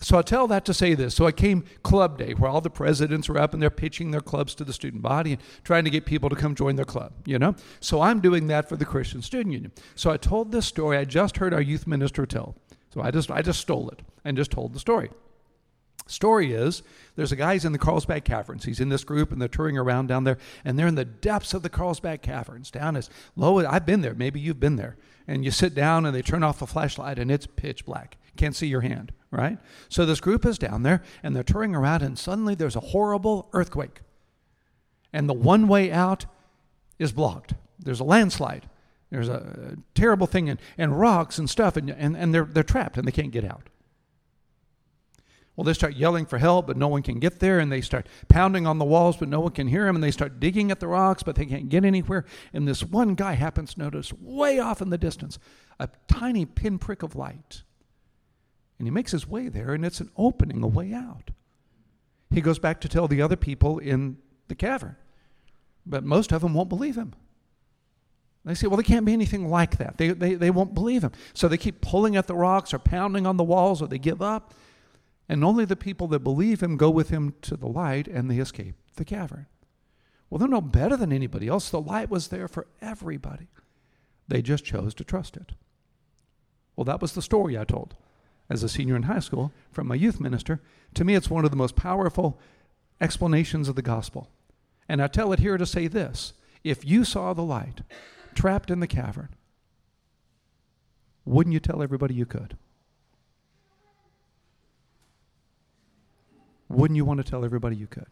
So 0.02 0.17
I 0.17 0.24
tell 0.24 0.48
that 0.48 0.65
to 0.65 0.74
say 0.74 0.96
this. 0.96 1.13
So 1.13 1.28
I 1.28 1.32
came 1.32 1.63
club 1.84 2.17
day, 2.17 2.34
where 2.34 2.50
all 2.50 2.60
the 2.60 2.72
presidents 2.72 3.30
were 3.30 3.38
up 3.38 3.54
and 3.54 3.62
they're 3.62 3.70
pitching 3.70 4.10
their 4.10 4.22
clubs 4.22 4.56
to 4.56 4.63
the 4.63 4.74
student 4.74 5.04
body 5.04 5.34
and 5.34 5.41
trying 5.63 5.84
to 5.84 5.91
get 5.91 6.06
people 6.06 6.28
to 6.30 6.36
come 6.36 6.56
join 6.56 6.76
their 6.76 6.86
club, 6.86 7.13
you 7.26 7.38
know? 7.38 7.56
So 7.80 8.02
I'm 8.02 8.20
doing 8.20 8.48
that 8.48 8.67
for 8.67 8.76
the 8.76 8.86
Christian 8.86 9.22
Student 9.22 9.54
Union. 9.54 9.72
So 9.94 10.10
I 10.10 10.17
told 10.17 10.52
this 10.52 10.65
story 10.65 10.98
I 10.98 11.06
just 11.06 11.38
heard 11.38 11.54
our 11.54 11.62
youth 11.62 11.86
minister 11.86 12.26
tell. 12.26 12.56
So 12.94 13.02
I 13.02 13.12
just 13.12 13.30
I 13.32 13.41
just 13.41 13.62
stole 13.62 13.89
it 13.89 14.02
and 14.26 14.36
just 14.36 14.52
told 14.52 14.74
the 14.74 14.80
story. 14.80 15.12
Story 16.12 16.54
is 16.54 16.84
there's 17.15 17.32
a 17.32 17.36
guy 17.36 17.54
who's 17.54 17.65
in 17.65 17.71
the 17.71 17.78
Carlsbad 17.78 18.26
Caverns. 18.26 18.65
He's 18.65 18.80
in 18.80 18.89
this 18.89 19.04
group 19.04 19.32
and 19.32 19.41
they're 19.41 19.47
touring 19.47 19.78
around 19.78 20.08
down 20.08 20.24
there, 20.24 20.38
and 20.65 20.78
they're 20.78 20.88
in 20.88 20.95
the 20.95 21.06
depths 21.06 21.54
of 21.54 21.63
the 21.63 21.69
Carlsbad 21.69 22.21
Caverns, 22.21 22.71
down 22.71 22.95
as 22.95 23.10
low. 23.36 23.60
as 23.60 23.65
I've 23.65 23.86
been 23.86 24.02
there. 24.02 24.13
Maybe 24.13 24.39
you've 24.39 24.60
been 24.60 24.76
there. 24.76 24.97
And 25.28 25.45
you 25.45 25.52
sit 25.52 25.74
down 25.74 26.06
and 26.06 26.15
they 26.15 26.21
turn 26.21 26.43
off 26.43 26.60
the 26.60 26.67
flashlight 26.67 27.19
and 27.19 27.32
it's 27.32 27.47
pitch 27.47 27.86
black. 27.86 28.17
Can't 28.36 28.56
see 28.56 28.67
your 28.67 28.82
hand, 28.82 29.12
right? 29.30 29.58
So 29.88 30.06
this 30.06 30.19
group 30.19 30.45
is 30.45 30.58
down 30.58 30.84
there 30.84 31.04
and 31.24 31.36
they're 31.36 31.43
touring 31.43 31.76
around, 31.76 32.02
and 32.02 32.17
suddenly 32.17 32.56
there's 32.56 32.76
a 32.76 32.82
horrible 32.82 33.50
earthquake. 33.54 34.02
And 35.13 35.28
the 35.28 35.34
one 35.34 35.67
way 35.67 35.91
out 35.91 36.26
is 37.00 37.12
blocked. 37.12 37.54
There's 37.80 38.00
a 38.00 38.06
landslide. 38.06 38.69
There's 39.10 39.28
a, 39.28 39.78
terrible 39.93 40.26
thing 40.26 40.50
and, 40.50 40.60
and 40.78 41.00
rocks 41.00 41.38
and 41.38 41.50
stuff, 41.50 41.76
and, 41.76 41.89
and, 41.89 42.15
and 42.15 42.34
they're, 42.34 42.45
they're 42.45 42.63
trapped 42.63 42.97
and 42.97 43.06
they 43.06 43.12
can't 43.12 43.32
get 43.32 43.43
out. 43.43 43.69
Well, 45.62 45.67
they 45.67 45.74
start 45.74 45.95
yelling 45.95 46.26
for 46.26 46.39
help, 46.39 46.65
but 46.65 46.76
no 46.76 46.88
one 46.88 47.04
can 47.04 47.19
get 47.19 47.39
there. 47.39 47.60
And 47.60 47.71
they 47.71 47.82
start 47.82 48.08
pounding 48.28 48.65
on 48.65 48.80
the 48.80 48.84
walls, 48.84 49.17
but 49.17 49.30
no 49.30 49.39
one 49.39 49.52
can 49.52 49.67
hear 49.67 49.86
them. 49.86 49.95
And 49.95 50.04
they 50.04 50.10
start 50.10 50.39
digging 50.39 50.71
at 50.71 50.80
the 50.80 50.88
rocks, 50.88 51.21
but 51.21 51.36
they 51.36 51.45
can't 51.45 51.69
get 51.69 51.86
anywhere. 51.86 52.26
And 52.52 52.67
this 52.67 52.84
one 52.84 53.13
guy 53.13 53.34
happens 53.34 53.76
to 53.76 53.80
notice 53.80 54.12
way 54.12 54.58
off 54.58 54.82
in 54.82 54.89
the 54.89 54.97
distance 54.97 55.38
a 55.80 55.88
tiny 56.08 56.47
pinprick 56.47 57.04
of 57.04 57.15
light. 57.15 57.62
And 58.80 58.88
he 58.88 58.91
makes 58.91 59.12
his 59.12 59.28
way 59.28 59.50
there, 59.50 59.76
and 59.76 59.86
it's 59.86 60.00
an 60.00 60.10
opening, 60.17 60.63
a 60.63 60.67
way 60.67 60.93
out. 60.93 61.30
He 62.32 62.41
goes 62.41 62.58
back 62.58 62.82
to 62.82 62.89
tell 62.89 63.08
the 63.08 63.21
other 63.21 63.36
people 63.36 63.78
in 63.78 64.17
the 64.47 64.56
cavern. 64.56 64.95
But 65.86 66.04
most 66.04 66.32
of 66.32 66.41
them 66.41 66.56
won't 66.56 66.69
believe 66.69 66.95
him. 66.95 67.13
They 68.45 68.56
say, 68.56 68.65
well, 68.65 68.78
there 68.78 68.84
can't 68.84 69.06
be 69.06 69.13
anything 69.13 69.47
like 69.47 69.78
that. 69.78 70.00
They, 70.00 70.08
they, 70.08 70.34
they 70.34 70.50
won't 70.50 70.74
believe 70.74 71.04
him. 71.04 71.12
So 71.36 71.47
they 71.47 71.58
keep 71.58 71.82
pulling 71.82 72.15
at 72.15 72.26
the 72.26 72.34
rocks 72.34 72.74
or 72.74 72.80
pounding 72.80 73.28
on 73.28 73.38
the 73.38 73.43
walls 73.43 73.80
or 73.80 73.88
they 73.88 74.00
give 74.00 74.24
up. 74.24 74.56
And 75.32 75.46
only 75.46 75.63
the 75.63 75.78
people 75.78 76.08
that 76.10 76.26
believe 76.26 76.62
him 76.62 76.76
go 76.76 76.89
with 76.89 77.08
him 77.08 77.36
to 77.44 77.56
the 77.56 77.70
light 77.70 78.06
and 78.06 78.30
they 78.30 78.39
escape 78.39 78.76
the 78.98 79.06
cavern. 79.06 79.46
Well, 80.30 80.39
they're 80.39 80.48
no 80.50 80.60
better 80.60 80.98
than 80.98 81.13
anybody 81.13 81.48
else. 81.48 81.70
The 81.70 81.80
light 81.80 82.10
was 82.10 82.28
there 82.28 82.50
for 82.50 82.67
everybody. 82.82 83.48
They 84.28 84.41
just 84.41 84.65
chose 84.65 84.94
to 84.96 85.06
trust 85.06 85.38
it. 85.38 85.54
Well, 86.76 86.84
that 86.84 87.02
was 87.02 87.13
the 87.13 87.22
story 87.22 87.58
I 87.58 87.63
told 87.63 87.96
as 88.50 88.62
a 88.62 88.67
senior 88.67 88.98
in 88.98 89.04
high 89.04 89.22
school 89.22 89.54
from 89.72 89.88
my 89.88 89.96
youth 89.96 90.20
minister. 90.20 90.60
To 90.96 91.06
me, 91.06 91.15
it's 91.15 91.30
one 91.30 91.46
of 91.46 91.52
the 91.52 91.56
most 91.56 91.78
powerful 91.78 92.38
explanations 93.00 93.70
of 93.70 93.78
the 93.78 93.82
gospel. 93.82 94.28
And 94.89 95.02
I 95.02 95.08
tell 95.08 95.32
it 95.32 95.39
here 95.39 95.56
to 95.56 95.65
say 95.65 95.88
this 95.88 96.34
if 96.62 96.84
you 96.84 97.06
saw 97.06 97.32
the 97.32 97.41
light 97.41 97.84
trapped 98.36 98.70
in 98.70 98.82
the 98.82 98.86
cavern, 98.86 99.30
wouldn't 101.24 101.54
you 101.54 101.62
tell 101.62 101.82
everybody 101.82 102.15
you 102.15 102.26
could? 102.26 102.58
Wouldn't 106.72 106.96
you 106.96 107.06
want 107.06 107.24
to 107.24 107.30
tell 107.30 107.44
everybody 107.44 107.76
you 107.76 107.88
could? 107.88 108.08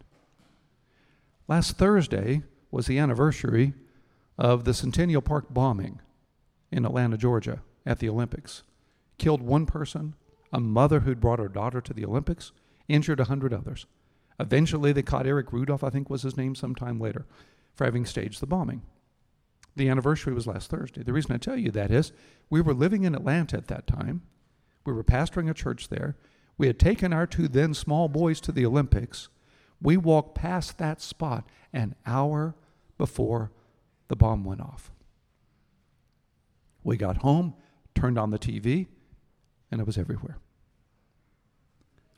Last 1.47 1.77
Thursday 1.77 2.43
was 2.71 2.85
the 2.85 2.99
anniversary 2.99 3.73
of 4.37 4.65
the 4.65 4.73
Centennial 4.73 5.21
Park 5.21 5.45
bombing 5.49 6.01
in 6.71 6.85
Atlanta, 6.85 7.17
Georgia, 7.17 7.61
at 7.85 7.99
the 7.99 8.09
Olympics. 8.09 8.63
Killed 9.17 9.41
one 9.41 9.65
person, 9.65 10.15
a 10.53 10.59
mother 10.59 11.01
who'd 11.01 11.19
brought 11.19 11.39
her 11.39 11.47
daughter 11.47 11.81
to 11.81 11.93
the 11.93 12.05
Olympics, 12.05 12.51
injured 12.87 13.19
a 13.19 13.25
hundred 13.25 13.53
others. 13.53 13.85
Eventually, 14.39 14.91
they 14.91 15.03
caught 15.03 15.27
Eric 15.27 15.51
Rudolph, 15.51 15.83
I 15.83 15.89
think 15.89 16.09
was 16.09 16.21
his 16.21 16.37
name, 16.37 16.55
sometime 16.55 16.99
later, 16.99 17.25
for 17.73 17.85
having 17.85 18.05
staged 18.05 18.41
the 18.41 18.47
bombing. 18.47 18.81
The 19.75 19.89
anniversary 19.89 20.33
was 20.33 20.47
last 20.47 20.69
Thursday. 20.69 21.03
The 21.03 21.13
reason 21.13 21.31
I 21.31 21.37
tell 21.37 21.57
you 21.57 21.71
that 21.71 21.91
is 21.91 22.11
we 22.49 22.61
were 22.61 22.73
living 22.73 23.03
in 23.03 23.15
Atlanta 23.15 23.57
at 23.57 23.67
that 23.67 23.87
time. 23.87 24.21
We 24.85 24.93
were 24.93 25.03
pastoring 25.03 25.49
a 25.49 25.53
church 25.53 25.89
there. 25.89 26.17
We 26.59 26.67
had 26.67 26.77
taken 26.77 27.13
our 27.13 27.25
two 27.25 27.47
then 27.47 27.73
small 27.73 28.09
boys 28.09 28.41
to 28.41 28.51
the 28.51 28.65
Olympics. 28.65 29.29
We 29.81 29.95
walked 29.95 30.35
past 30.35 30.77
that 30.77 31.01
spot 31.01 31.47
an 31.71 31.95
hour 32.05 32.53
before 32.97 33.51
the 34.09 34.17
bomb 34.17 34.43
went 34.43 34.59
off. 34.59 34.91
We 36.83 36.97
got 36.97 37.19
home, 37.19 37.53
turned 37.95 38.19
on 38.19 38.31
the 38.31 38.37
TV, 38.37 38.87
and 39.71 39.79
it 39.79 39.87
was 39.87 39.97
everywhere. 39.97 40.37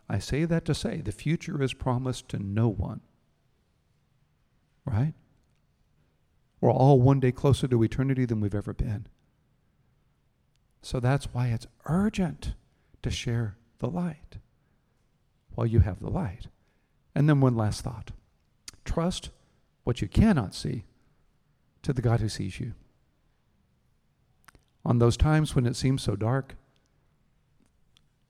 I 0.10 0.18
say 0.18 0.46
that 0.46 0.66
to 0.66 0.74
say 0.74 1.02
the 1.02 1.12
future 1.12 1.62
is 1.62 1.76
promised 1.76 2.28
to 2.30 2.40
no 2.40 2.68
one. 2.68 3.02
Right? 4.86 5.14
We're 6.60 6.72
all 6.72 7.00
one 7.00 7.20
day 7.20 7.32
closer 7.32 7.68
to 7.68 7.84
eternity 7.84 8.26
than 8.26 8.42
we've 8.42 8.56
ever 8.56 8.74
been. 8.74 9.06
So 10.82 11.00
that's 11.00 11.32
why 11.32 11.50
it's 11.50 11.68
urgent 11.86 12.56
to 13.04 13.12
share 13.12 13.58
the 13.82 13.89
light 13.89 14.38
while 15.54 15.67
you 15.67 15.80
have 15.80 16.00
the 16.00 16.10
light. 16.10 16.48
And 17.13 17.28
then 17.28 17.41
one 17.41 17.56
last 17.56 17.82
thought 17.82 18.12
trust 18.86 19.30
what 19.84 20.02
you 20.02 20.08
cannot 20.08 20.56
see 20.56 20.86
to 21.84 21.94
the 21.94 22.02
God 22.02 22.20
who 22.20 22.30
sees 22.30 22.60
you. 22.60 22.74
On 24.86 25.00
those 25.00 25.17
times 25.17 25.54
when 25.54 25.65
it 25.65 25.76
seems 25.76 26.02
so 26.02 26.15
dark, 26.15 26.56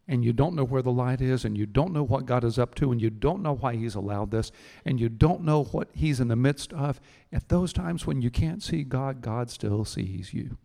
and 0.08 0.26
you 0.26 0.34
don't 0.34 0.56
know 0.56 0.66
where 0.66 0.82
the 0.82 0.92
light 0.92 1.22
is, 1.22 1.46
and 1.46 1.58
you 1.58 1.66
don't 1.66 1.94
know 1.94 2.04
what 2.04 2.26
God 2.26 2.44
is 2.44 2.60
up 2.60 2.76
to, 2.76 2.92
and 2.92 3.02
you 3.02 3.10
don't 3.10 3.42
know 3.42 3.56
why 3.56 3.76
He's 3.76 3.96
allowed 3.96 4.32
this, 4.32 4.52
and 4.84 5.00
you 5.00 5.08
don't 5.08 5.44
know 5.44 5.64
what 5.66 5.88
He's 5.94 6.20
in 6.20 6.28
the 6.28 6.36
midst 6.36 6.74
of, 6.74 7.00
at 7.32 7.48
those 7.48 7.72
times 7.72 8.06
when 8.06 8.22
you 8.22 8.30
can't 8.30 8.62
see 8.62 8.84
God, 8.84 9.22
God 9.22 9.50
still 9.50 9.86
sees 9.86 10.34
you. 10.34 10.58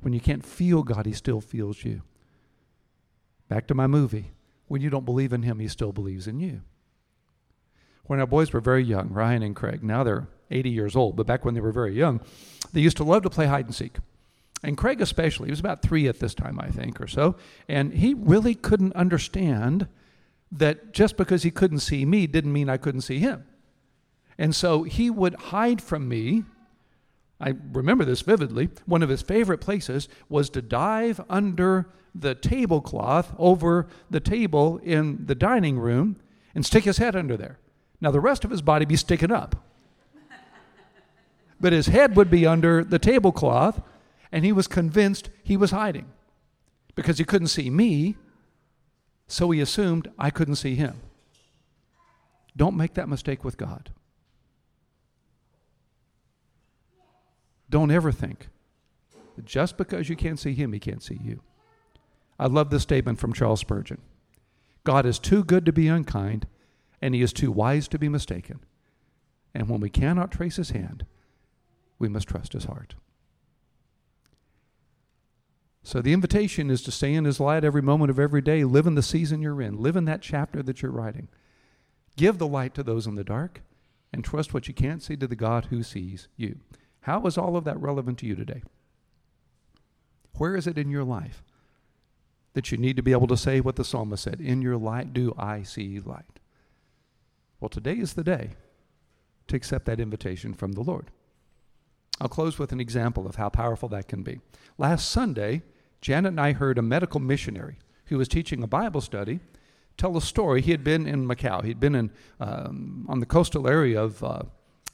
When 0.00 0.12
you 0.12 0.20
can't 0.20 0.44
feel 0.44 0.82
God, 0.82 1.06
He 1.06 1.12
still 1.12 1.40
feels 1.40 1.84
you. 1.84 2.02
Back 3.48 3.66
to 3.68 3.74
my 3.74 3.86
movie. 3.86 4.32
When 4.66 4.82
you 4.82 4.90
don't 4.90 5.04
believe 5.04 5.32
in 5.32 5.42
Him, 5.42 5.58
He 5.58 5.68
still 5.68 5.92
believes 5.92 6.26
in 6.26 6.40
you. 6.40 6.62
When 8.04 8.20
our 8.20 8.26
boys 8.26 8.52
were 8.52 8.60
very 8.60 8.84
young, 8.84 9.10
Ryan 9.10 9.42
and 9.42 9.56
Craig, 9.56 9.82
now 9.82 10.02
they're 10.02 10.28
80 10.50 10.70
years 10.70 10.96
old, 10.96 11.16
but 11.16 11.26
back 11.26 11.44
when 11.44 11.54
they 11.54 11.60
were 11.60 11.72
very 11.72 11.94
young, 11.94 12.20
they 12.72 12.80
used 12.80 12.96
to 12.98 13.04
love 13.04 13.22
to 13.22 13.30
play 13.30 13.46
hide 13.46 13.66
and 13.66 13.74
seek 13.74 13.98
and 14.62 14.76
Craig 14.76 15.00
especially, 15.00 15.46
he 15.46 15.52
was 15.52 15.60
about 15.60 15.82
three 15.82 16.08
at 16.08 16.18
this 16.18 16.34
time, 16.34 16.58
I 16.60 16.68
think, 16.68 17.00
or 17.00 17.06
so, 17.06 17.36
and 17.68 17.92
he 17.92 18.14
really 18.14 18.54
couldn't 18.54 18.94
understand 18.94 19.88
that 20.50 20.92
just 20.92 21.16
because 21.16 21.42
he 21.42 21.50
couldn't 21.50 21.80
see 21.80 22.04
me 22.04 22.26
didn't 22.26 22.52
mean 22.52 22.68
I 22.68 22.76
couldn't 22.76 23.02
see 23.02 23.18
him. 23.18 23.44
And 24.36 24.54
so 24.54 24.82
he 24.84 25.10
would 25.10 25.34
hide 25.34 25.82
from 25.82 26.08
me. 26.08 26.44
I 27.40 27.54
remember 27.72 28.04
this 28.04 28.20
vividly. 28.22 28.68
One 28.86 29.02
of 29.02 29.08
his 29.08 29.22
favorite 29.22 29.58
places 29.58 30.08
was 30.28 30.50
to 30.50 30.62
dive 30.62 31.20
under 31.30 31.88
the 32.14 32.34
tablecloth 32.34 33.32
over 33.38 33.86
the 34.10 34.20
table 34.20 34.78
in 34.78 35.26
the 35.26 35.34
dining 35.34 35.78
room 35.78 36.16
and 36.54 36.66
stick 36.66 36.84
his 36.84 36.98
head 36.98 37.14
under 37.14 37.36
there. 37.36 37.58
Now, 38.00 38.10
the 38.10 38.20
rest 38.20 38.44
of 38.44 38.50
his 38.50 38.62
body 38.62 38.84
be 38.84 38.96
sticking 38.96 39.30
up. 39.30 39.56
but 41.60 41.72
his 41.72 41.86
head 41.86 42.16
would 42.16 42.30
be 42.30 42.46
under 42.46 42.82
the 42.82 42.98
tablecloth 42.98 43.80
and 44.32 44.44
he 44.44 44.52
was 44.52 44.66
convinced 44.66 45.30
he 45.42 45.56
was 45.56 45.70
hiding 45.70 46.06
because 46.94 47.18
he 47.18 47.24
couldn't 47.24 47.48
see 47.48 47.70
me, 47.70 48.16
so 49.28 49.50
he 49.50 49.60
assumed 49.60 50.08
I 50.18 50.30
couldn't 50.30 50.56
see 50.56 50.74
him. 50.74 51.00
Don't 52.56 52.76
make 52.76 52.94
that 52.94 53.08
mistake 53.08 53.44
with 53.44 53.56
God. 53.56 53.90
Don't 57.70 57.90
ever 57.90 58.12
think 58.12 58.48
that 59.36 59.44
just 59.44 59.76
because 59.76 60.08
you 60.08 60.16
can't 60.16 60.38
see 60.38 60.54
him, 60.54 60.72
he 60.72 60.78
can't 60.78 61.02
see 61.02 61.18
you. 61.22 61.42
I 62.38 62.46
love 62.46 62.70
this 62.70 62.82
statement 62.82 63.18
from 63.18 63.32
Charles 63.32 63.60
Spurgeon 63.60 64.00
God 64.84 65.04
is 65.04 65.18
too 65.18 65.44
good 65.44 65.66
to 65.66 65.72
be 65.72 65.88
unkind, 65.88 66.46
and 67.02 67.14
he 67.14 67.22
is 67.22 67.32
too 67.32 67.52
wise 67.52 67.88
to 67.88 67.98
be 67.98 68.08
mistaken. 68.08 68.60
And 69.54 69.68
when 69.68 69.80
we 69.80 69.90
cannot 69.90 70.30
trace 70.30 70.56
his 70.56 70.70
hand, 70.70 71.04
we 71.98 72.08
must 72.08 72.28
trust 72.28 72.52
his 72.52 72.64
heart. 72.64 72.94
So 75.88 76.02
the 76.02 76.12
invitation 76.12 76.68
is 76.68 76.82
to 76.82 76.90
stay 76.90 77.14
in 77.14 77.24
His 77.24 77.40
light 77.40 77.64
every 77.64 77.80
moment 77.80 78.10
of 78.10 78.18
every 78.18 78.42
day. 78.42 78.62
Live 78.62 78.86
in 78.86 78.94
the 78.94 79.02
season 79.02 79.40
you're 79.40 79.62
in. 79.62 79.78
Live 79.78 79.96
in 79.96 80.04
that 80.04 80.20
chapter 80.20 80.62
that 80.62 80.82
you're 80.82 80.92
writing. 80.92 81.28
Give 82.14 82.36
the 82.36 82.46
light 82.46 82.74
to 82.74 82.82
those 82.82 83.06
in 83.06 83.14
the 83.14 83.24
dark 83.24 83.62
and 84.12 84.22
trust 84.22 84.52
what 84.52 84.68
you 84.68 84.74
can't 84.74 85.02
see 85.02 85.16
to 85.16 85.26
the 85.26 85.34
God 85.34 85.66
who 85.70 85.82
sees 85.82 86.28
you. 86.36 86.58
How 87.02 87.24
is 87.26 87.38
all 87.38 87.56
of 87.56 87.64
that 87.64 87.80
relevant 87.80 88.18
to 88.18 88.26
you 88.26 88.34
today? 88.34 88.62
Where 90.34 90.56
is 90.56 90.66
it 90.66 90.78
in 90.78 90.90
your 90.90 91.04
life 91.04 91.42
that 92.54 92.70
you 92.70 92.78
need 92.78 92.96
to 92.96 93.02
be 93.02 93.12
able 93.12 93.26
to 93.28 93.36
say 93.36 93.60
what 93.60 93.76
the 93.76 93.84
psalmist 93.84 94.24
said 94.24 94.40
In 94.40 94.62
your 94.62 94.76
light 94.76 95.12
do 95.12 95.34
I 95.38 95.62
see 95.62 96.00
light? 96.00 96.40
Well, 97.60 97.68
today 97.68 97.94
is 97.94 98.14
the 98.14 98.24
day 98.24 98.50
to 99.48 99.56
accept 99.56 99.86
that 99.86 100.00
invitation 100.00 100.54
from 100.54 100.72
the 100.72 100.82
Lord. 100.82 101.10
I'll 102.20 102.28
close 102.28 102.58
with 102.58 102.72
an 102.72 102.80
example 102.80 103.26
of 103.26 103.36
how 103.36 103.48
powerful 103.48 103.88
that 103.90 104.08
can 104.08 104.22
be. 104.22 104.40
Last 104.76 105.08
Sunday, 105.10 105.62
Janet 106.00 106.30
and 106.30 106.40
I 106.40 106.52
heard 106.52 106.78
a 106.78 106.82
medical 106.82 107.20
missionary 107.20 107.78
who 108.06 108.18
was 108.18 108.28
teaching 108.28 108.62
a 108.62 108.66
Bible 108.66 109.00
study 109.00 109.40
tell 109.96 110.16
a 110.16 110.22
story. 110.22 110.62
He 110.62 110.70
had 110.70 110.84
been 110.84 111.06
in 111.06 111.26
Macau. 111.26 111.64
He'd 111.64 111.80
been 111.80 111.94
in 111.94 112.10
um, 112.40 113.06
on 113.08 113.20
the 113.20 113.26
coastal 113.26 113.68
area 113.68 114.00
of 114.00 114.22
uh, 114.22 114.42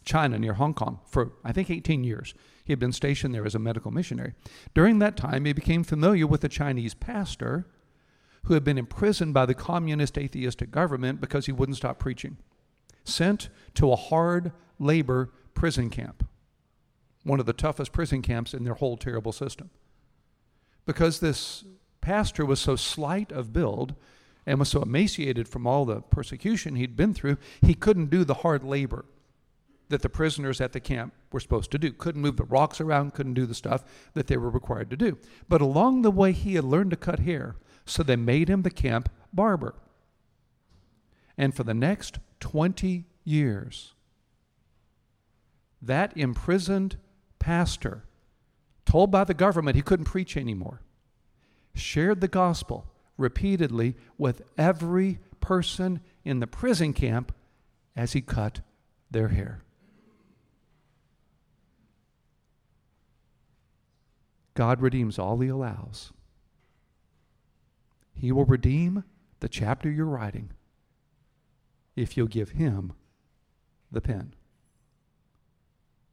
China 0.04 0.38
near 0.38 0.54
Hong 0.54 0.74
Kong 0.74 1.00
for 1.06 1.32
I 1.44 1.52
think 1.52 1.70
18 1.70 2.04
years. 2.04 2.34
He 2.64 2.72
had 2.72 2.78
been 2.78 2.92
stationed 2.92 3.34
there 3.34 3.44
as 3.44 3.54
a 3.54 3.58
medical 3.58 3.90
missionary. 3.90 4.34
During 4.74 4.98
that 4.98 5.16
time, 5.16 5.44
he 5.44 5.52
became 5.52 5.84
familiar 5.84 6.26
with 6.26 6.42
a 6.44 6.48
Chinese 6.48 6.94
pastor 6.94 7.66
who 8.44 8.54
had 8.54 8.64
been 8.64 8.78
imprisoned 8.78 9.34
by 9.34 9.46
the 9.46 9.54
communist 9.54 10.18
atheistic 10.18 10.70
government 10.70 11.20
because 11.20 11.46
he 11.46 11.52
wouldn't 11.52 11.76
stop 11.76 11.98
preaching. 11.98 12.36
Sent 13.04 13.48
to 13.74 13.92
a 13.92 13.96
hard 13.96 14.52
labor 14.78 15.30
prison 15.54 15.90
camp, 15.90 16.26
one 17.22 17.40
of 17.40 17.46
the 17.46 17.52
toughest 17.52 17.92
prison 17.92 18.22
camps 18.22 18.54
in 18.54 18.64
their 18.64 18.74
whole 18.74 18.96
terrible 18.96 19.32
system 19.32 19.70
because 20.86 21.20
this 21.20 21.64
pastor 22.00 22.44
was 22.44 22.60
so 22.60 22.76
slight 22.76 23.32
of 23.32 23.52
build 23.52 23.94
and 24.46 24.58
was 24.58 24.68
so 24.68 24.82
emaciated 24.82 25.48
from 25.48 25.66
all 25.66 25.84
the 25.84 26.02
persecution 26.02 26.76
he'd 26.76 26.96
been 26.96 27.14
through, 27.14 27.38
he 27.62 27.74
couldn't 27.74 28.10
do 28.10 28.24
the 28.24 28.34
hard 28.34 28.62
labor 28.62 29.06
that 29.88 30.02
the 30.02 30.08
prisoners 30.08 30.60
at 30.60 30.72
the 30.72 30.80
camp 30.80 31.12
were 31.32 31.40
supposed 31.40 31.70
to 31.70 31.78
do. 31.78 31.92
Couldn't 31.92 32.22
move 32.22 32.36
the 32.36 32.44
rocks 32.44 32.80
around, 32.80 33.14
couldn't 33.14 33.34
do 33.34 33.46
the 33.46 33.54
stuff 33.54 33.84
that 34.14 34.26
they 34.26 34.36
were 34.36 34.50
required 34.50 34.90
to 34.90 34.96
do. 34.96 35.18
But 35.48 35.60
along 35.60 36.02
the 36.02 36.10
way, 36.10 36.32
he 36.32 36.54
had 36.54 36.64
learned 36.64 36.90
to 36.90 36.96
cut 36.96 37.20
hair, 37.20 37.56
so 37.84 38.02
they 38.02 38.16
made 38.16 38.48
him 38.48 38.62
the 38.62 38.70
camp 38.70 39.10
barber. 39.32 39.74
And 41.36 41.54
for 41.54 41.64
the 41.64 41.74
next 41.74 42.18
20 42.40 43.04
years, 43.24 43.94
that 45.82 46.16
imprisoned 46.16 46.96
pastor 47.38 48.04
told 48.86 49.10
by 49.10 49.24
the 49.24 49.34
government 49.34 49.76
he 49.76 49.82
couldn't 49.82 50.06
preach 50.06 50.36
anymore, 50.36 50.80
shared 51.74 52.20
the 52.20 52.28
gospel 52.28 52.86
repeatedly 53.16 53.96
with 54.16 54.42
every 54.56 55.18
person 55.40 56.00
in 56.24 56.40
the 56.40 56.46
prison 56.46 56.92
camp 56.92 57.34
as 57.96 58.12
he 58.12 58.20
cut 58.20 58.60
their 59.10 59.28
hair. 59.28 59.62
God 64.54 64.80
redeems 64.80 65.18
all 65.18 65.38
he 65.38 65.48
allows. 65.48 66.12
He 68.14 68.30
will 68.32 68.44
redeem 68.44 69.04
the 69.40 69.48
chapter 69.48 69.90
you're 69.90 70.06
writing 70.06 70.50
if 71.96 72.16
you'll 72.16 72.26
give 72.26 72.50
him 72.50 72.92
the 73.90 74.00
pen. 74.00 74.34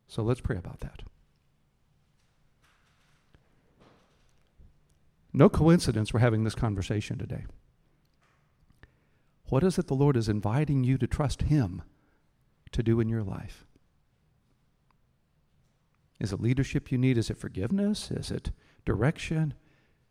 So 0.08 0.24
let's 0.24 0.42
pray 0.42 0.58
about 0.58 0.82
that. 0.82 1.04
No 5.34 5.50
coincidence 5.50 6.14
we're 6.14 6.20
having 6.20 6.44
this 6.44 6.56
conversation 6.56 7.18
today. 7.18 7.46
What 9.46 9.64
is 9.64 9.78
it 9.78 9.88
the 9.88 9.94
Lord 9.94 10.18
is 10.18 10.30
inviting 10.30 10.84
you 10.84 10.98
to 10.98 11.08
trust 11.08 11.44
Him 11.44 11.82
to 12.72 12.84
do 12.84 13.00
in 13.00 13.10
your 13.10 13.24
life? 13.24 13.66
Is 16.22 16.32
it 16.32 16.40
leadership 16.40 16.92
you 16.92 17.00
need? 17.00 17.18
Is 17.18 17.32
it 17.32 17.40
forgiveness? 17.40 18.12
Is 18.12 18.30
it 18.30 18.52
direction? 18.86 19.56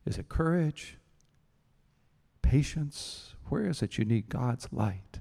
Is 0.04 0.18
it 0.18 0.28
courage? 0.28 0.98
Patience? 2.42 3.36
Where 3.48 3.64
is 3.64 3.80
it 3.80 3.96
you 3.96 4.04
need 4.04 4.28
God's 4.28 4.66
light? 4.72 5.20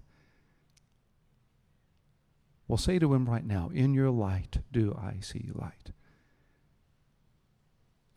Well, 2.67 2.77
say 2.77 2.97
to 2.97 3.13
Him 3.13 3.29
right 3.29 3.45
now, 3.45 3.69
In 3.71 3.93
your 3.93 4.09
light 4.09 4.61
do 4.71 4.97
I 4.99 5.19
see 5.21 5.51
light. 5.53 5.91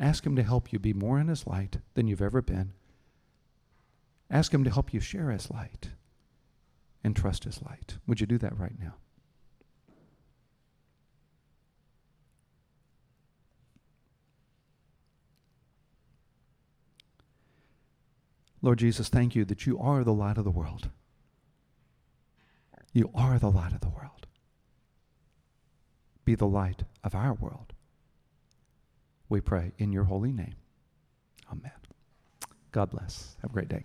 Ask 0.01 0.25
Him 0.25 0.35
to 0.37 0.43
help 0.43 0.73
you 0.73 0.79
be 0.79 0.95
more 0.95 1.19
in 1.19 1.29
His 1.29 1.47
light 1.47 1.77
than 1.93 2.09
you've 2.09 2.23
ever 2.23 2.41
been. 2.41 2.73
Ask 4.31 4.53
Him 4.53 4.65
to 4.65 4.71
help 4.71 4.95
you 4.95 5.01
share 5.01 5.31
His 5.31 5.51
light 5.51 5.91
and 7.05 7.15
trust 7.15 7.45
His 7.45 7.61
light. 7.61 7.99
Would 8.07 8.23
you 8.23 8.27
do 8.27 8.39
that 8.39 8.59
right 8.59 8.79
now? 8.81 8.95
Lord 18.63 18.79
Jesus, 18.79 19.09
thank 19.09 19.35
you 19.35 19.45
that 19.45 19.67
you 19.67 19.79
are 19.79 20.05
the 20.05 20.15
light 20.15 20.39
of 20.39 20.45
the 20.45 20.51
world. 20.51 20.89
You 22.93 23.11
are 23.15 23.39
the 23.39 23.51
light 23.51 23.73
of 23.73 23.81
the 23.81 23.89
world. 23.89 24.27
Be 26.25 26.37
the 26.37 26.47
light 26.47 26.85
of 27.03 27.15
our 27.15 27.35
world. 27.35 27.73
We 29.29 29.41
pray 29.41 29.73
in 29.79 29.93
your 29.93 30.05
holy 30.05 30.31
name. 30.31 30.55
Amen. 31.51 31.73
God 32.71 32.91
bless. 32.91 33.37
Have 33.43 33.51
a 33.51 33.55
great 33.55 33.69
day. 33.69 33.85